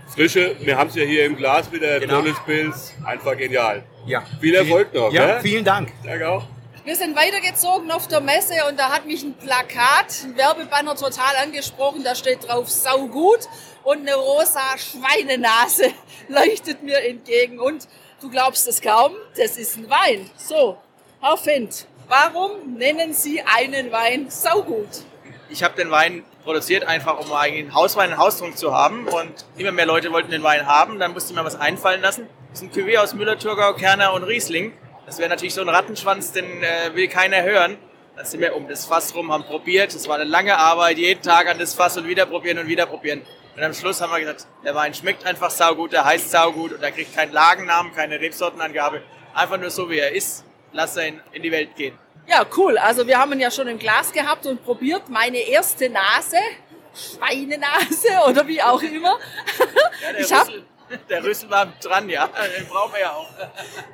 frische. 0.07 0.55
Wir 0.59 0.77
haben 0.77 0.89
es 0.89 0.95
ja 0.95 1.03
hier 1.03 1.25
im 1.25 1.35
Glas 1.35 1.71
wieder. 1.71 1.99
Genau. 1.99 2.23
Pilz. 2.45 2.93
Einfach 3.05 3.37
genial. 3.37 3.83
Ja. 4.05 4.23
Viel 4.39 4.55
Erfolg 4.55 4.93
noch. 4.93 5.11
Ja, 5.11 5.25
gell? 5.25 5.41
vielen 5.41 5.63
Dank. 5.63 5.91
Danke 6.03 6.27
auch. 6.29 6.43
Wir 6.85 6.95
sind 6.95 7.15
weitergezogen 7.15 7.91
auf 7.91 8.07
der 8.07 8.19
Messe 8.21 8.53
und 8.67 8.79
da 8.79 8.89
hat 8.89 9.05
mich 9.05 9.21
ein 9.21 9.35
Plakat, 9.35 10.23
ein 10.23 10.35
Werbebanner 10.35 10.95
total 10.95 11.35
angesprochen. 11.43 12.03
Da 12.03 12.15
steht 12.15 12.47
drauf 12.47 12.67
saugut 12.69 13.41
und 13.83 13.99
eine 13.99 14.15
rosa 14.15 14.75
Schweinenase 14.77 15.91
leuchtet 16.29 16.81
mir 16.81 16.99
entgegen. 17.07 17.59
Und 17.59 17.87
du 18.21 18.29
glaubst 18.31 18.67
es 18.67 18.81
kaum, 18.81 19.11
das 19.37 19.57
ist 19.57 19.77
ein 19.77 19.89
Wein. 19.89 20.31
So, 20.35 20.77
Herr 21.21 21.37
Fendt, 21.37 21.85
warum 22.07 22.75
nennen 22.75 23.13
Sie 23.13 23.41
einen 23.41 23.91
Wein 23.91 24.29
saugut? 24.29 25.03
Ich 25.51 25.63
habe 25.63 25.75
den 25.75 25.89
Wein 25.89 26.23
produziert, 26.43 26.83
einfach 26.83 27.19
um 27.19 27.33
einen 27.33 27.73
Hauswein, 27.73 28.11
einen 28.11 28.19
Haustrunk 28.19 28.57
zu 28.57 28.73
haben. 28.73 29.07
Und 29.07 29.45
immer 29.57 29.71
mehr 29.71 29.87
Leute 29.87 30.11
wollten 30.11 30.29
den 30.29 30.43
Wein 30.43 30.67
haben. 30.67 30.99
Dann 30.99 31.13
musste 31.13 31.33
ich 31.33 31.39
mir 31.39 31.43
was 31.43 31.55
einfallen 31.55 32.01
lassen. 32.01 32.27
Das 32.51 32.61
ist 32.61 32.67
ein 32.67 32.71
Cuvée 32.71 32.97
aus 32.99 33.15
Müller, 33.15 33.37
Thurgau, 33.37 33.73
Kerner 33.73 34.13
und 34.13 34.23
Riesling. 34.23 34.73
Das 35.07 35.17
wäre 35.17 35.29
natürlich 35.29 35.55
so 35.55 35.61
ein 35.61 35.69
Rattenschwanz, 35.69 36.31
den 36.33 36.45
äh, 36.63 36.93
will 36.93 37.07
keiner 37.07 37.41
hören. 37.41 37.77
Dann 38.15 38.25
sind 38.25 38.41
wir 38.41 38.55
um 38.55 38.67
das 38.67 38.85
Fass 38.85 39.15
rum, 39.15 39.31
haben 39.31 39.43
probiert. 39.43 39.95
Das 39.95 40.07
war 40.07 40.15
eine 40.15 40.25
lange 40.25 40.55
Arbeit, 40.55 40.99
jeden 40.99 41.23
Tag 41.23 41.47
an 41.47 41.57
das 41.57 41.73
Fass 41.73 41.97
und 41.97 42.07
wieder 42.07 42.27
probieren 42.27 42.59
und 42.59 42.67
wieder 42.67 42.85
probieren. 42.85 43.23
Und 43.55 43.63
am 43.63 43.73
Schluss 43.73 44.01
haben 44.01 44.11
wir 44.11 44.19
gesagt, 44.19 44.45
der 44.63 44.75
Wein 44.75 44.93
schmeckt 44.93 45.25
einfach 45.25 45.49
saugut, 45.49 45.93
der 45.93 46.05
heißt 46.05 46.29
saugut 46.29 46.73
und 46.73 46.83
er 46.83 46.91
kriegt 46.91 47.15
keinen 47.15 47.33
Lagennamen, 47.33 47.93
keine 47.93 48.19
Rebsortenangabe. 48.19 49.01
Einfach 49.33 49.57
nur 49.57 49.71
so, 49.71 49.89
wie 49.89 49.97
er 49.97 50.11
ist. 50.11 50.45
Lass 50.73 50.95
er 50.95 51.07
in 51.31 51.41
die 51.41 51.51
Welt 51.51 51.75
gehen. 51.75 51.97
Ja, 52.29 52.45
cool. 52.57 52.77
Also 52.77 53.07
wir 53.07 53.17
haben 53.17 53.31
ihn 53.33 53.39
ja 53.39 53.49
schon 53.51 53.67
im 53.67 53.79
Glas 53.79 54.11
gehabt 54.11 54.45
und 54.45 54.63
probiert. 54.63 55.09
Meine 55.09 55.37
erste 55.39 55.89
Nase, 55.89 56.37
Schweinenase 56.93 58.07
oder 58.27 58.47
wie 58.47 58.61
auch 58.61 58.81
immer. 58.81 59.17
Ja, 60.03 60.11
der, 60.13 60.19
Ich 60.21 60.31
hab- 60.33 60.47
Rüssel, 60.47 60.63
der 61.09 61.23
Rüssel 61.23 61.49
war 61.49 61.67
dran, 61.81 62.09
ja. 62.09 62.27
Den 62.57 62.67
brauchen 62.67 62.93
wir 62.93 63.01
ja 63.01 63.11
auch. 63.13 63.29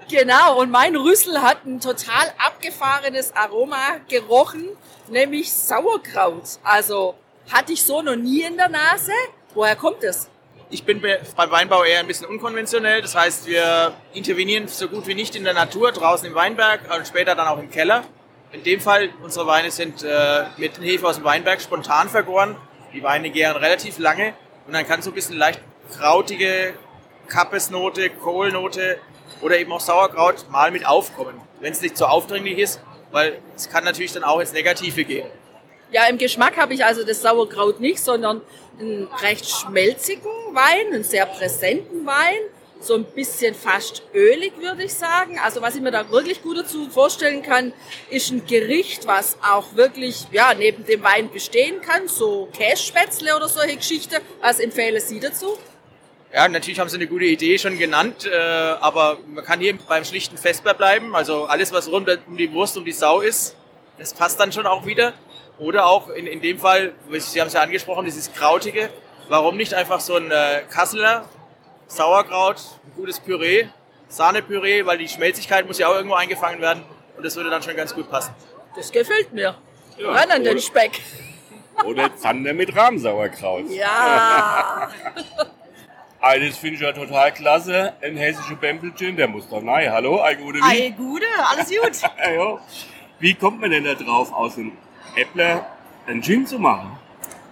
Genau, 0.10 0.60
und 0.60 0.70
mein 0.72 0.96
Rüssel 0.96 1.42
hat 1.42 1.66
ein 1.66 1.80
total 1.80 2.34
abgefahrenes 2.46 3.36
Aroma 3.36 3.98
gerochen, 4.10 4.66
nämlich 5.08 5.54
Sauerkraut. 5.54 6.44
Also 6.64 7.16
hatte 7.52 7.74
ich 7.74 7.84
so 7.84 8.02
noch 8.02 8.16
nie 8.16 8.42
in 8.42 8.58
der 8.58 8.70
Nase. 8.70 9.12
Woher 9.54 9.76
kommt 9.76 10.04
es? 10.04 10.30
Ich 10.72 10.84
bin 10.84 11.00
be- 11.00 11.22
beim 11.36 11.52
Weinbau 11.52 11.84
eher 11.84 12.00
ein 12.00 12.08
bisschen 12.08 12.26
unkonventionell. 12.28 13.02
Das 13.02 13.14
heißt, 13.16 13.46
wir 13.46 13.94
intervenieren 14.14 14.68
so 14.68 14.88
gut 14.90 15.06
wie 15.08 15.14
nicht 15.14 15.36
in 15.36 15.44
der 15.44 15.54
Natur, 15.54 15.92
draußen 15.92 16.28
im 16.28 16.34
Weinberg 16.36 16.82
und 16.94 17.08
später 17.08 17.36
dann 17.36 17.48
auch 17.48 17.60
im 17.60 17.70
Keller. 17.70 18.04
In 18.56 18.64
dem 18.64 18.80
Fall, 18.80 19.10
unsere 19.22 19.46
Weine 19.48 19.70
sind 19.70 20.02
äh, 20.02 20.46
mit 20.56 20.80
Hefe 20.80 21.06
aus 21.06 21.16
dem 21.18 21.26
Weinberg 21.26 21.62
spontan 21.62 22.08
vergoren. 22.08 22.56
Die 22.94 23.04
Weine 23.04 23.30
gären 23.30 23.58
relativ 23.58 24.00
lange 24.00 24.34
und 24.66 24.72
dann 24.74 24.88
kann 24.88 25.02
so 25.02 25.12
ein 25.12 25.14
bisschen 25.14 25.36
leicht 25.36 25.60
krautige 25.92 26.74
Kappesnote, 27.28 28.10
Kohlnote 28.12 28.98
oder 29.42 29.60
eben 29.60 29.74
auch 29.74 29.82
Sauerkraut 29.82 30.50
mal 30.50 30.72
mit 30.72 30.88
aufkommen, 30.88 31.36
wenn 31.60 31.74
es 31.74 31.82
nicht 31.82 31.98
so 31.98 32.06
aufdringlich 32.06 32.58
ist, 32.58 32.80
weil 33.12 33.40
es 33.58 33.70
kann 33.70 33.84
natürlich 33.84 34.14
dann 34.14 34.24
auch 34.24 34.40
ins 34.40 34.54
Negative 34.54 35.04
gehen. 35.04 35.28
Ja, 35.92 36.06
im 36.08 36.18
Geschmack 36.18 36.56
habe 36.56 36.74
ich 36.74 36.86
also 36.86 37.06
das 37.06 37.22
Sauerkraut 37.22 37.82
nicht, 37.82 38.00
sondern 38.00 38.42
einen 38.80 39.10
recht 39.22 39.50
schmelzigen 39.50 40.32
Wein, 40.54 40.94
einen 40.94 41.04
sehr 41.04 41.26
präsenten 41.26 42.06
Wein. 42.06 42.40
So 42.86 42.94
ein 42.94 43.04
bisschen 43.04 43.56
fast 43.56 44.04
ölig, 44.14 44.54
würde 44.60 44.84
ich 44.84 44.94
sagen. 44.94 45.40
Also 45.44 45.60
was 45.60 45.74
ich 45.74 45.82
mir 45.82 45.90
da 45.90 46.12
wirklich 46.12 46.44
gut 46.44 46.60
dazu 46.60 46.88
vorstellen 46.88 47.42
kann, 47.42 47.74
ist 48.12 48.30
ein 48.30 48.46
Gericht, 48.46 49.08
was 49.08 49.40
auch 49.42 49.76
wirklich 49.76 50.28
ja, 50.32 50.54
neben 50.54 50.86
dem 50.86 51.02
Wein 51.02 51.32
bestehen 51.32 51.82
kann. 51.82 52.08
So 52.08 52.48
Kässpätzle 52.56 53.36
oder 53.36 53.48
solche 53.48 53.78
Geschichte. 53.78 54.22
Was 54.40 54.60
empfehlen 54.60 55.02
Sie 55.02 55.20
dazu? 55.20 55.58
Ja, 56.32 56.48
natürlich 56.48 56.80
haben 56.80 56.90
sie 56.90 56.98
eine 56.98 57.08
gute 57.08 57.26
Idee 57.26 57.58
schon 57.58 57.80
genannt, 57.80 58.30
äh, 58.32 58.38
aber 58.38 59.18
man 59.34 59.44
kann 59.44 59.62
hier 59.62 59.76
beim 59.88 60.06
schlichten 60.06 60.38
Vesper 60.38 60.76
bleiben. 60.76 61.16
Also 61.16 61.46
alles, 61.46 61.74
was 61.74 61.90
rund 61.90 62.08
um 62.28 62.38
die 62.38 62.54
Wurst, 62.54 62.78
um 62.78 62.86
die 62.86 62.92
Sau 62.92 63.22
ist, 63.22 63.56
das 63.98 64.14
passt 64.14 64.40
dann 64.40 64.52
schon 64.52 64.68
auch 64.68 64.86
wieder. 64.86 65.14
Oder 65.58 65.88
auch 65.88 66.10
in, 66.10 66.28
in 66.28 66.40
dem 66.40 66.60
Fall, 66.60 66.94
Sie 67.10 67.42
haben 67.42 67.48
es 67.48 67.54
ja 67.54 67.62
angesprochen, 67.62 68.06
dieses 68.06 68.32
Krautige. 68.32 68.92
Warum 69.28 69.58
nicht 69.58 69.74
einfach 69.74 70.02
so 70.02 70.18
ein 70.18 70.30
äh, 70.30 70.62
Kasseler, 70.70 71.28
Sauerkraut, 71.88 72.58
ein 72.86 72.92
gutes 72.96 73.20
Püree, 73.20 73.68
Sahnepüree, 74.08 74.86
weil 74.86 74.98
die 74.98 75.08
Schmelzigkeit 75.08 75.68
muss 75.68 75.78
ja 75.78 75.88
auch 75.88 75.96
irgendwo 75.96 76.16
eingefangen 76.16 76.62
werden. 76.62 76.84
Und 77.18 77.26
das 77.26 77.36
würde 77.36 77.50
dann 77.50 77.62
schon 77.64 77.76
ganz 77.76 77.94
gut 77.94 78.10
passen. 78.10 78.34
Das 78.76 78.92
gefällt 78.92 79.32
mir. 79.34 79.56
Ja, 79.98 80.12
Ran 80.12 80.32
an 80.32 80.44
den 80.44 80.54
oder- 80.54 80.62
Speck. 80.62 81.02
Oder 81.86 82.16
Zander 82.16 82.54
mit 82.54 82.76
Rahmsauerkraut. 82.76 83.70
Ja. 83.70 84.90
Ah, 86.28 86.40
das 86.40 86.58
finde 86.58 86.78
ich 86.78 86.82
ja 86.82 86.92
total 86.92 87.32
klasse. 87.34 87.94
Ein 88.02 88.18
hessischer 88.18 88.56
Bempelchen, 88.56 89.16
der 89.16 89.28
muss 89.28 89.48
doch 89.48 89.62
nein. 89.62 89.92
Hallo, 89.92 90.24
Eike 90.24 90.42
Ude 90.42 90.60
Ei, 90.64 90.90
Gude, 90.98 91.26
alles 91.52 91.70
gut. 91.70 92.10
Ja. 92.36 92.58
Wie 93.20 93.36
kommt 93.36 93.62
man 93.62 93.70
denn 93.70 93.84
da 93.84 93.94
drauf, 93.94 94.34
aus 94.34 94.56
dem 94.56 94.72
Äppler 95.16 95.68
einen 96.08 96.24
Gin 96.24 96.48
zu 96.48 96.58
machen? 96.58 96.98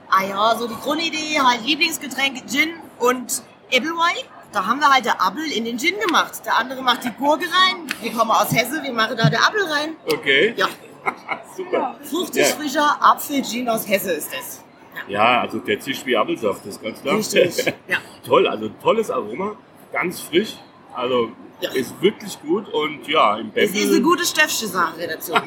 Ah 0.09 0.23
ja, 0.23 0.55
so 0.57 0.67
die 0.67 0.73
Grundidee, 0.81 1.39
halt 1.39 1.61
Lieblingsgetränk 1.63 2.49
Gin 2.49 2.73
und 2.97 3.43
Applewhite. 3.75 4.25
Da 4.51 4.65
haben 4.65 4.79
wir 4.79 4.87
halt 4.89 5.05
der 5.05 5.19
Apfel 5.21 5.51
in 5.51 5.65
den 5.65 5.77
Gin 5.79 5.95
gemacht. 5.99 6.45
Der 6.45 6.55
andere 6.57 6.81
macht 6.83 7.03
die 7.03 7.11
Gurke 7.11 7.45
rein. 7.45 7.87
Wir 8.01 8.11
kommen 8.11 8.29
aus 8.31 8.51
Hesse, 8.53 8.81
wir 8.83 8.93
machen 8.93 9.17
da 9.17 9.29
der 9.29 9.39
Apfel 9.39 9.63
rein. 9.63 9.95
Okay. 10.05 10.53
Ja, 10.55 10.67
Super. 11.57 11.95
fruchtig 12.03 12.41
Ja. 12.49 12.55
frischer 12.55 12.97
Apfel-Gin 13.01 13.67
aus 13.69 13.87
Hesse 13.87 14.11
ist 14.13 14.29
das. 14.31 14.63
Ja, 15.07 15.41
also 15.41 15.57
der 15.59 15.79
zischt 15.79 16.05
wie 16.05 16.15
Apfelsaft, 16.15 16.59
das 16.65 16.75
ist 16.75 16.83
ganz 16.83 17.01
klar. 17.01 17.17
Richtig, 17.17 17.65
ja. 17.87 17.97
Toll, 18.25 18.47
also 18.47 18.69
tolles 18.81 19.09
Aroma, 19.11 19.55
ganz 19.91 20.19
frisch. 20.21 20.55
Also 20.95 21.31
Ja. 21.59 21.71
ist 21.71 21.99
wirklich 22.01 22.39
gut 22.41 22.71
und 22.71 23.07
ja, 23.07 23.37
im 23.37 23.51
Das 23.53 23.71
ist 23.71 23.89
eine 23.91 24.01
gute 24.01 24.23
Stöffsche 24.25 24.67
Sache 24.67 25.07
dazu. 25.07 25.33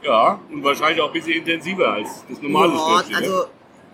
Ja, 0.00 0.38
und 0.48 0.62
wahrscheinlich 0.62 1.00
auch 1.02 1.08
ein 1.08 1.12
bisschen 1.12 1.32
intensiver 1.32 1.88
als 1.92 2.24
das 2.28 2.40
normale 2.40 2.72
Ja, 2.72 3.02
Schnäppchen, 3.04 3.32
ne? 3.32 3.46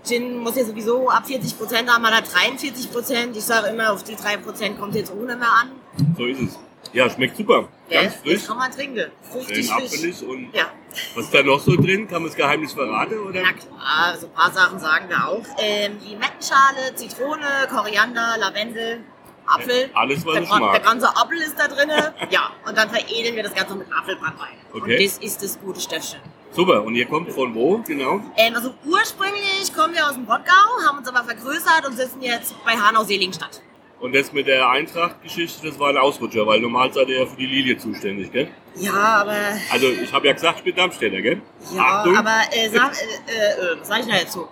Gin 0.05 0.39
muss 0.39 0.57
ja 0.57 0.65
sowieso 0.65 1.09
ab 1.09 1.27
40 1.27 1.59
Prozent 1.59 1.91
haben, 1.91 2.03
man 2.03 2.13
hat 2.15 2.33
43 2.33 2.93
Prozent. 2.93 3.37
Ich 3.37 3.45
sage 3.45 3.69
immer, 3.69 3.93
auf 3.93 4.05
die 4.05 4.15
3 4.17 4.37
Prozent 4.39 4.79
kommt 4.79 4.95
jetzt 4.95 5.13
ohne 5.13 5.37
mehr 5.37 5.49
an. 5.51 5.71
So 6.17 6.27
ist 6.27 6.41
es. 6.41 6.59
Ja, 6.93 7.09
schmeckt 7.11 7.37
super. 7.37 7.69
Ganz 7.91 8.13
Das 8.13 8.23
frisch, 8.23 8.47
kann 8.47 8.57
man 8.59 8.71
trinken. 8.71 9.11
Fruchtig 9.33 9.69
frisch. 9.69 10.23
und 10.23 10.53
Ja. 10.55 10.67
was 11.15 11.25
ist 11.25 11.35
da 11.35 11.43
noch 11.43 11.59
so 11.59 11.75
drin? 11.75 12.07
Kann 12.07 12.23
man 12.23 12.27
das 12.31 12.37
Geheimnis 12.37 12.73
verraten? 12.73 13.19
Oder? 13.19 13.43
Na 13.43 13.53
klar, 13.53 14.17
so 14.19 14.27
ein 14.27 14.33
paar 14.33 14.53
Sachen 14.53 14.79
sagen 14.79 15.09
wir 15.09 15.27
auch. 15.27 15.45
Ähm, 15.59 15.99
Limettenschale, 16.05 16.95
Zitrone, 16.95 17.67
Koriander, 17.69 18.37
Lavendel, 18.39 19.01
Apfel. 19.47 19.91
Alles, 19.95 20.25
was 20.25 20.35
der, 20.35 20.43
ich 20.45 20.49
mag. 20.51 20.73
der 20.73 20.81
ganze 20.83 21.09
Apfel 21.09 21.39
ist 21.39 21.59
da 21.59 21.67
drin. 21.67 21.91
ja, 22.31 22.51
und 22.67 22.77
dann 22.79 22.89
veredeln 22.91 23.35
wir 23.35 23.43
das 23.43 23.55
Ganze 23.55 23.75
mit 23.75 23.87
Apfelbrandwein. 23.93 24.55
Okay. 24.73 24.81
Und 24.97 25.05
das 25.05 25.19
ist 25.19 25.43
das 25.43 25.59
gute 25.61 25.81
Stöffchen. 25.81 26.21
Super, 26.53 26.85
und 26.85 26.95
ihr 26.95 27.07
kommt 27.07 27.33
von 27.33 27.53
wo, 27.55 27.79
genau? 27.79 28.21
Ähm, 28.37 28.55
also 28.55 28.73
ursprünglich 28.85 29.43
kommen 29.75 29.95
wir 29.95 30.07
aus 30.07 30.15
dem 30.15 30.25
Rottgau, 30.25 30.87
haben 30.87 30.99
uns 30.99 31.09
aber 31.09 31.25
vergrößert 31.25 31.87
und 31.87 31.97
sitzen 31.97 32.23
jetzt 32.23 32.55
bei 32.65 32.73
Hanau-Seligenstadt. 32.73 33.63
Und 34.01 34.15
das 34.15 34.33
mit 34.33 34.47
der 34.47 34.69
Eintracht-Geschichte, 34.69 35.69
das 35.69 35.79
war 35.79 35.89
ein 35.89 35.97
Ausrutscher, 35.97 36.47
weil 36.47 36.61
normal 36.61 36.93
seid 36.93 37.09
ihr 37.09 37.21
ja 37.21 37.27
für 37.27 37.37
die 37.37 37.47
Lilie 37.47 37.79
zuständig, 37.79 38.31
gell? 38.33 38.49
Ja, 38.75 38.93
aber... 38.93 39.37
Also 39.73 39.89
ich 39.89 40.13
habe 40.13 40.27
ja 40.27 40.33
gesagt, 40.35 40.59
ich 40.59 40.65
bin 40.65 40.75
Darmstädter, 40.75 41.23
gell? 41.23 41.41
Ja, 41.73 42.01
Achtung. 42.01 42.17
aber 42.17 42.43
äh, 42.53 42.69
sag, 42.69 42.93
äh, 42.93 43.33
äh, 43.33 43.73
äh, 43.73 43.77
sag 43.83 44.01
ich 44.01 44.07
da 44.07 44.17
jetzt 44.17 44.33
so? 44.33 44.49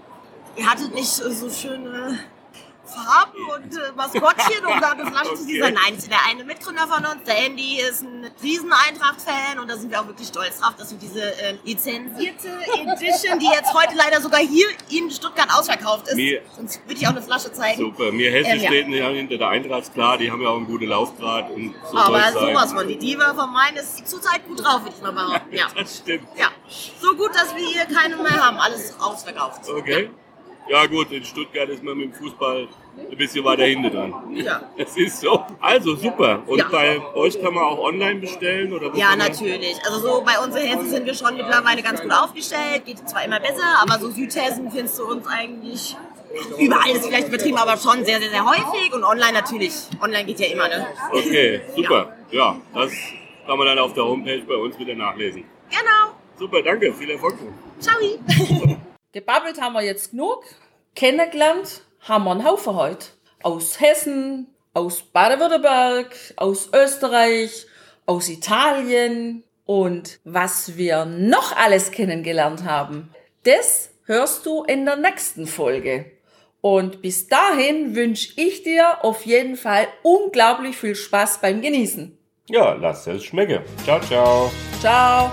Ihr 0.56 0.66
hattet 0.66 0.94
nicht 0.94 1.06
so 1.08 1.50
schöne 1.50 2.18
Farben 2.92 3.44
und 3.54 3.76
äh, 3.76 3.92
Maskottchen 3.96 4.64
und 4.66 4.80
da 4.80 4.90
eine 4.92 5.06
Flasche 5.06 5.34
zu 5.34 5.46
dieser. 5.46 5.70
Nein, 5.70 5.96
der 6.10 6.18
eine 6.30 6.44
Mitgründer 6.44 6.86
von 6.86 7.04
uns, 7.04 7.24
der 7.26 7.38
Andy, 7.46 7.80
ist 7.80 8.02
ein 8.02 8.30
riesen 8.42 8.72
Eintracht-Fan 8.72 9.58
und 9.60 9.68
da 9.70 9.76
sind 9.76 9.90
wir 9.90 10.00
auch 10.00 10.06
wirklich 10.06 10.28
stolz 10.28 10.60
drauf, 10.60 10.74
dass 10.76 10.90
wir 10.90 10.98
diese 10.98 11.22
äh, 11.42 11.56
lizenzierte 11.64 12.48
Edition, 12.74 13.38
die 13.38 13.46
jetzt 13.46 13.72
heute 13.74 13.94
leider 13.96 14.20
sogar 14.20 14.40
hier 14.40 14.66
in 14.90 15.10
Stuttgart 15.10 15.48
ausverkauft 15.52 16.08
ist, 16.08 16.16
Mir- 16.16 16.42
sonst 16.56 16.80
würde 16.86 16.94
ich 17.00 17.06
auch 17.06 17.12
eine 17.12 17.22
Flasche 17.22 17.52
zeigen. 17.52 17.78
Super, 17.78 18.12
mir 18.12 18.30
Hesse 18.30 18.50
Ähm, 18.50 18.60
ja. 18.60 18.68
steht 18.68 18.88
ja 18.88 19.08
hinter 19.08 19.38
der 19.38 19.48
Eintracht, 19.48 19.92
klar, 19.94 20.18
die 20.18 20.30
haben 20.30 20.42
ja 20.42 20.48
auch 20.48 20.56
einen 20.56 20.66
guten 20.66 20.86
Laufgrad 20.86 21.50
und 21.50 21.74
so 21.90 21.96
Aber 21.96 22.32
sowas 22.32 22.72
von. 22.72 22.86
Die 22.88 22.98
Diva 22.98 23.34
von 23.34 23.52
meinen 23.52 23.76
ist 23.76 24.06
zurzeit 24.08 24.46
gut 24.46 24.62
drauf, 24.62 24.82
würde 24.82 24.94
ich 24.96 25.02
mal 25.02 25.12
behaupten. 25.12 25.54
Ja. 25.54 25.66
Das 25.74 25.98
stimmt. 25.98 26.26
ja. 26.36 26.48
So 27.00 27.14
gut, 27.14 27.34
dass 27.34 27.54
wir 27.56 27.66
hier 27.66 27.84
keine 27.86 28.16
mehr 28.16 28.30
haben. 28.44 28.58
Alles 28.58 28.94
ausverkauft. 29.00 29.68
Okay. 29.68 30.10
Ja 30.68 30.86
gut, 30.86 31.10
in 31.10 31.24
Stuttgart 31.24 31.68
ist 31.70 31.82
man 31.82 31.96
mit 31.96 32.12
dem 32.12 32.14
Fußball 32.14 32.68
ein 32.96 33.16
bisschen 33.16 33.44
weiter 33.44 33.64
hinten 33.64 33.90
dran. 33.90 34.14
Ja. 34.34 34.62
Es 34.76 34.96
ist 34.96 35.20
so. 35.20 35.44
Also 35.60 35.94
super. 35.96 36.42
Und 36.46 36.58
Ja. 36.58 36.68
bei 36.70 37.00
euch 37.14 37.40
kann 37.42 37.54
man 37.54 37.64
auch 37.64 37.78
online 37.78 38.20
bestellen? 38.20 38.72
Oder 38.72 38.94
Ja, 38.94 39.16
natürlich. 39.16 39.76
Also 39.84 40.00
so 40.00 40.24
bei 40.24 40.38
uns 40.44 40.54
in 40.56 40.62
Hessen 40.66 40.90
sind 40.90 41.06
wir 41.06 41.14
schon 41.14 41.36
mittlerweile 41.36 41.82
ganz 41.82 42.00
gut 42.02 42.12
aufgestellt. 42.12 42.84
Geht 42.86 43.08
zwar 43.08 43.24
immer 43.24 43.40
besser, 43.40 43.62
aber 43.80 43.98
so 43.98 44.10
Südhessen 44.10 44.70
findest 44.70 44.98
du 44.98 45.04
uns 45.06 45.26
eigentlich 45.26 45.96
überall 46.58 46.90
ist 46.90 47.06
vielleicht 47.06 47.28
übertrieben, 47.28 47.58
aber 47.58 47.76
schon 47.76 48.04
sehr, 48.04 48.18
sehr, 48.20 48.30
sehr 48.30 48.44
häufig. 48.44 48.92
Und 48.94 49.04
online 49.04 49.32
natürlich. 49.34 49.74
Online 50.00 50.24
geht 50.24 50.40
ja 50.40 50.46
immer, 50.46 50.68
ne? 50.68 50.86
Okay, 51.12 51.60
super. 51.76 52.16
Ja, 52.30 52.56
das 52.74 52.90
kann 53.46 53.58
man 53.58 53.66
dann 53.66 53.78
auf 53.78 53.92
der 53.92 54.04
Homepage 54.04 54.42
bei 54.48 54.54
uns 54.56 54.78
wieder 54.78 54.94
nachlesen. 54.94 55.44
Genau. 55.70 56.14
Super, 56.38 56.62
danke. 56.62 56.92
Viel 56.94 57.10
Erfolg. 57.10 57.34
Ciao. 57.80 57.96
Gebabbelt 59.12 59.60
haben 59.60 59.74
wir 59.74 59.82
jetzt 59.82 60.10
genug. 60.12 60.44
Kennengelernt 60.94 61.82
haben 62.02 62.24
wir 62.24 62.32
einen 62.32 62.44
Haufen 62.44 62.74
heute. 62.74 63.06
Aus 63.42 63.80
Hessen, 63.80 64.48
aus 64.74 65.02
Baden-Württemberg, 65.02 66.14
aus 66.36 66.70
Österreich, 66.74 67.66
aus 68.06 68.28
Italien. 68.28 69.44
Und 69.64 70.18
was 70.24 70.76
wir 70.76 71.04
noch 71.04 71.56
alles 71.56 71.90
kennengelernt 71.92 72.64
haben, 72.64 73.10
das 73.44 73.90
hörst 74.06 74.44
du 74.46 74.64
in 74.64 74.84
der 74.84 74.96
nächsten 74.96 75.46
Folge. 75.46 76.10
Und 76.60 77.02
bis 77.02 77.26
dahin 77.26 77.96
wünsche 77.96 78.32
ich 78.36 78.62
dir 78.62 79.04
auf 79.04 79.26
jeden 79.26 79.56
Fall 79.56 79.88
unglaublich 80.02 80.76
viel 80.76 80.94
Spaß 80.94 81.40
beim 81.40 81.60
Genießen. 81.60 82.16
Ja, 82.48 82.74
lasst 82.74 83.06
es 83.08 83.24
schmecken. 83.24 83.62
Ciao, 83.84 84.00
ciao. 84.00 84.50
Ciao. 84.80 85.32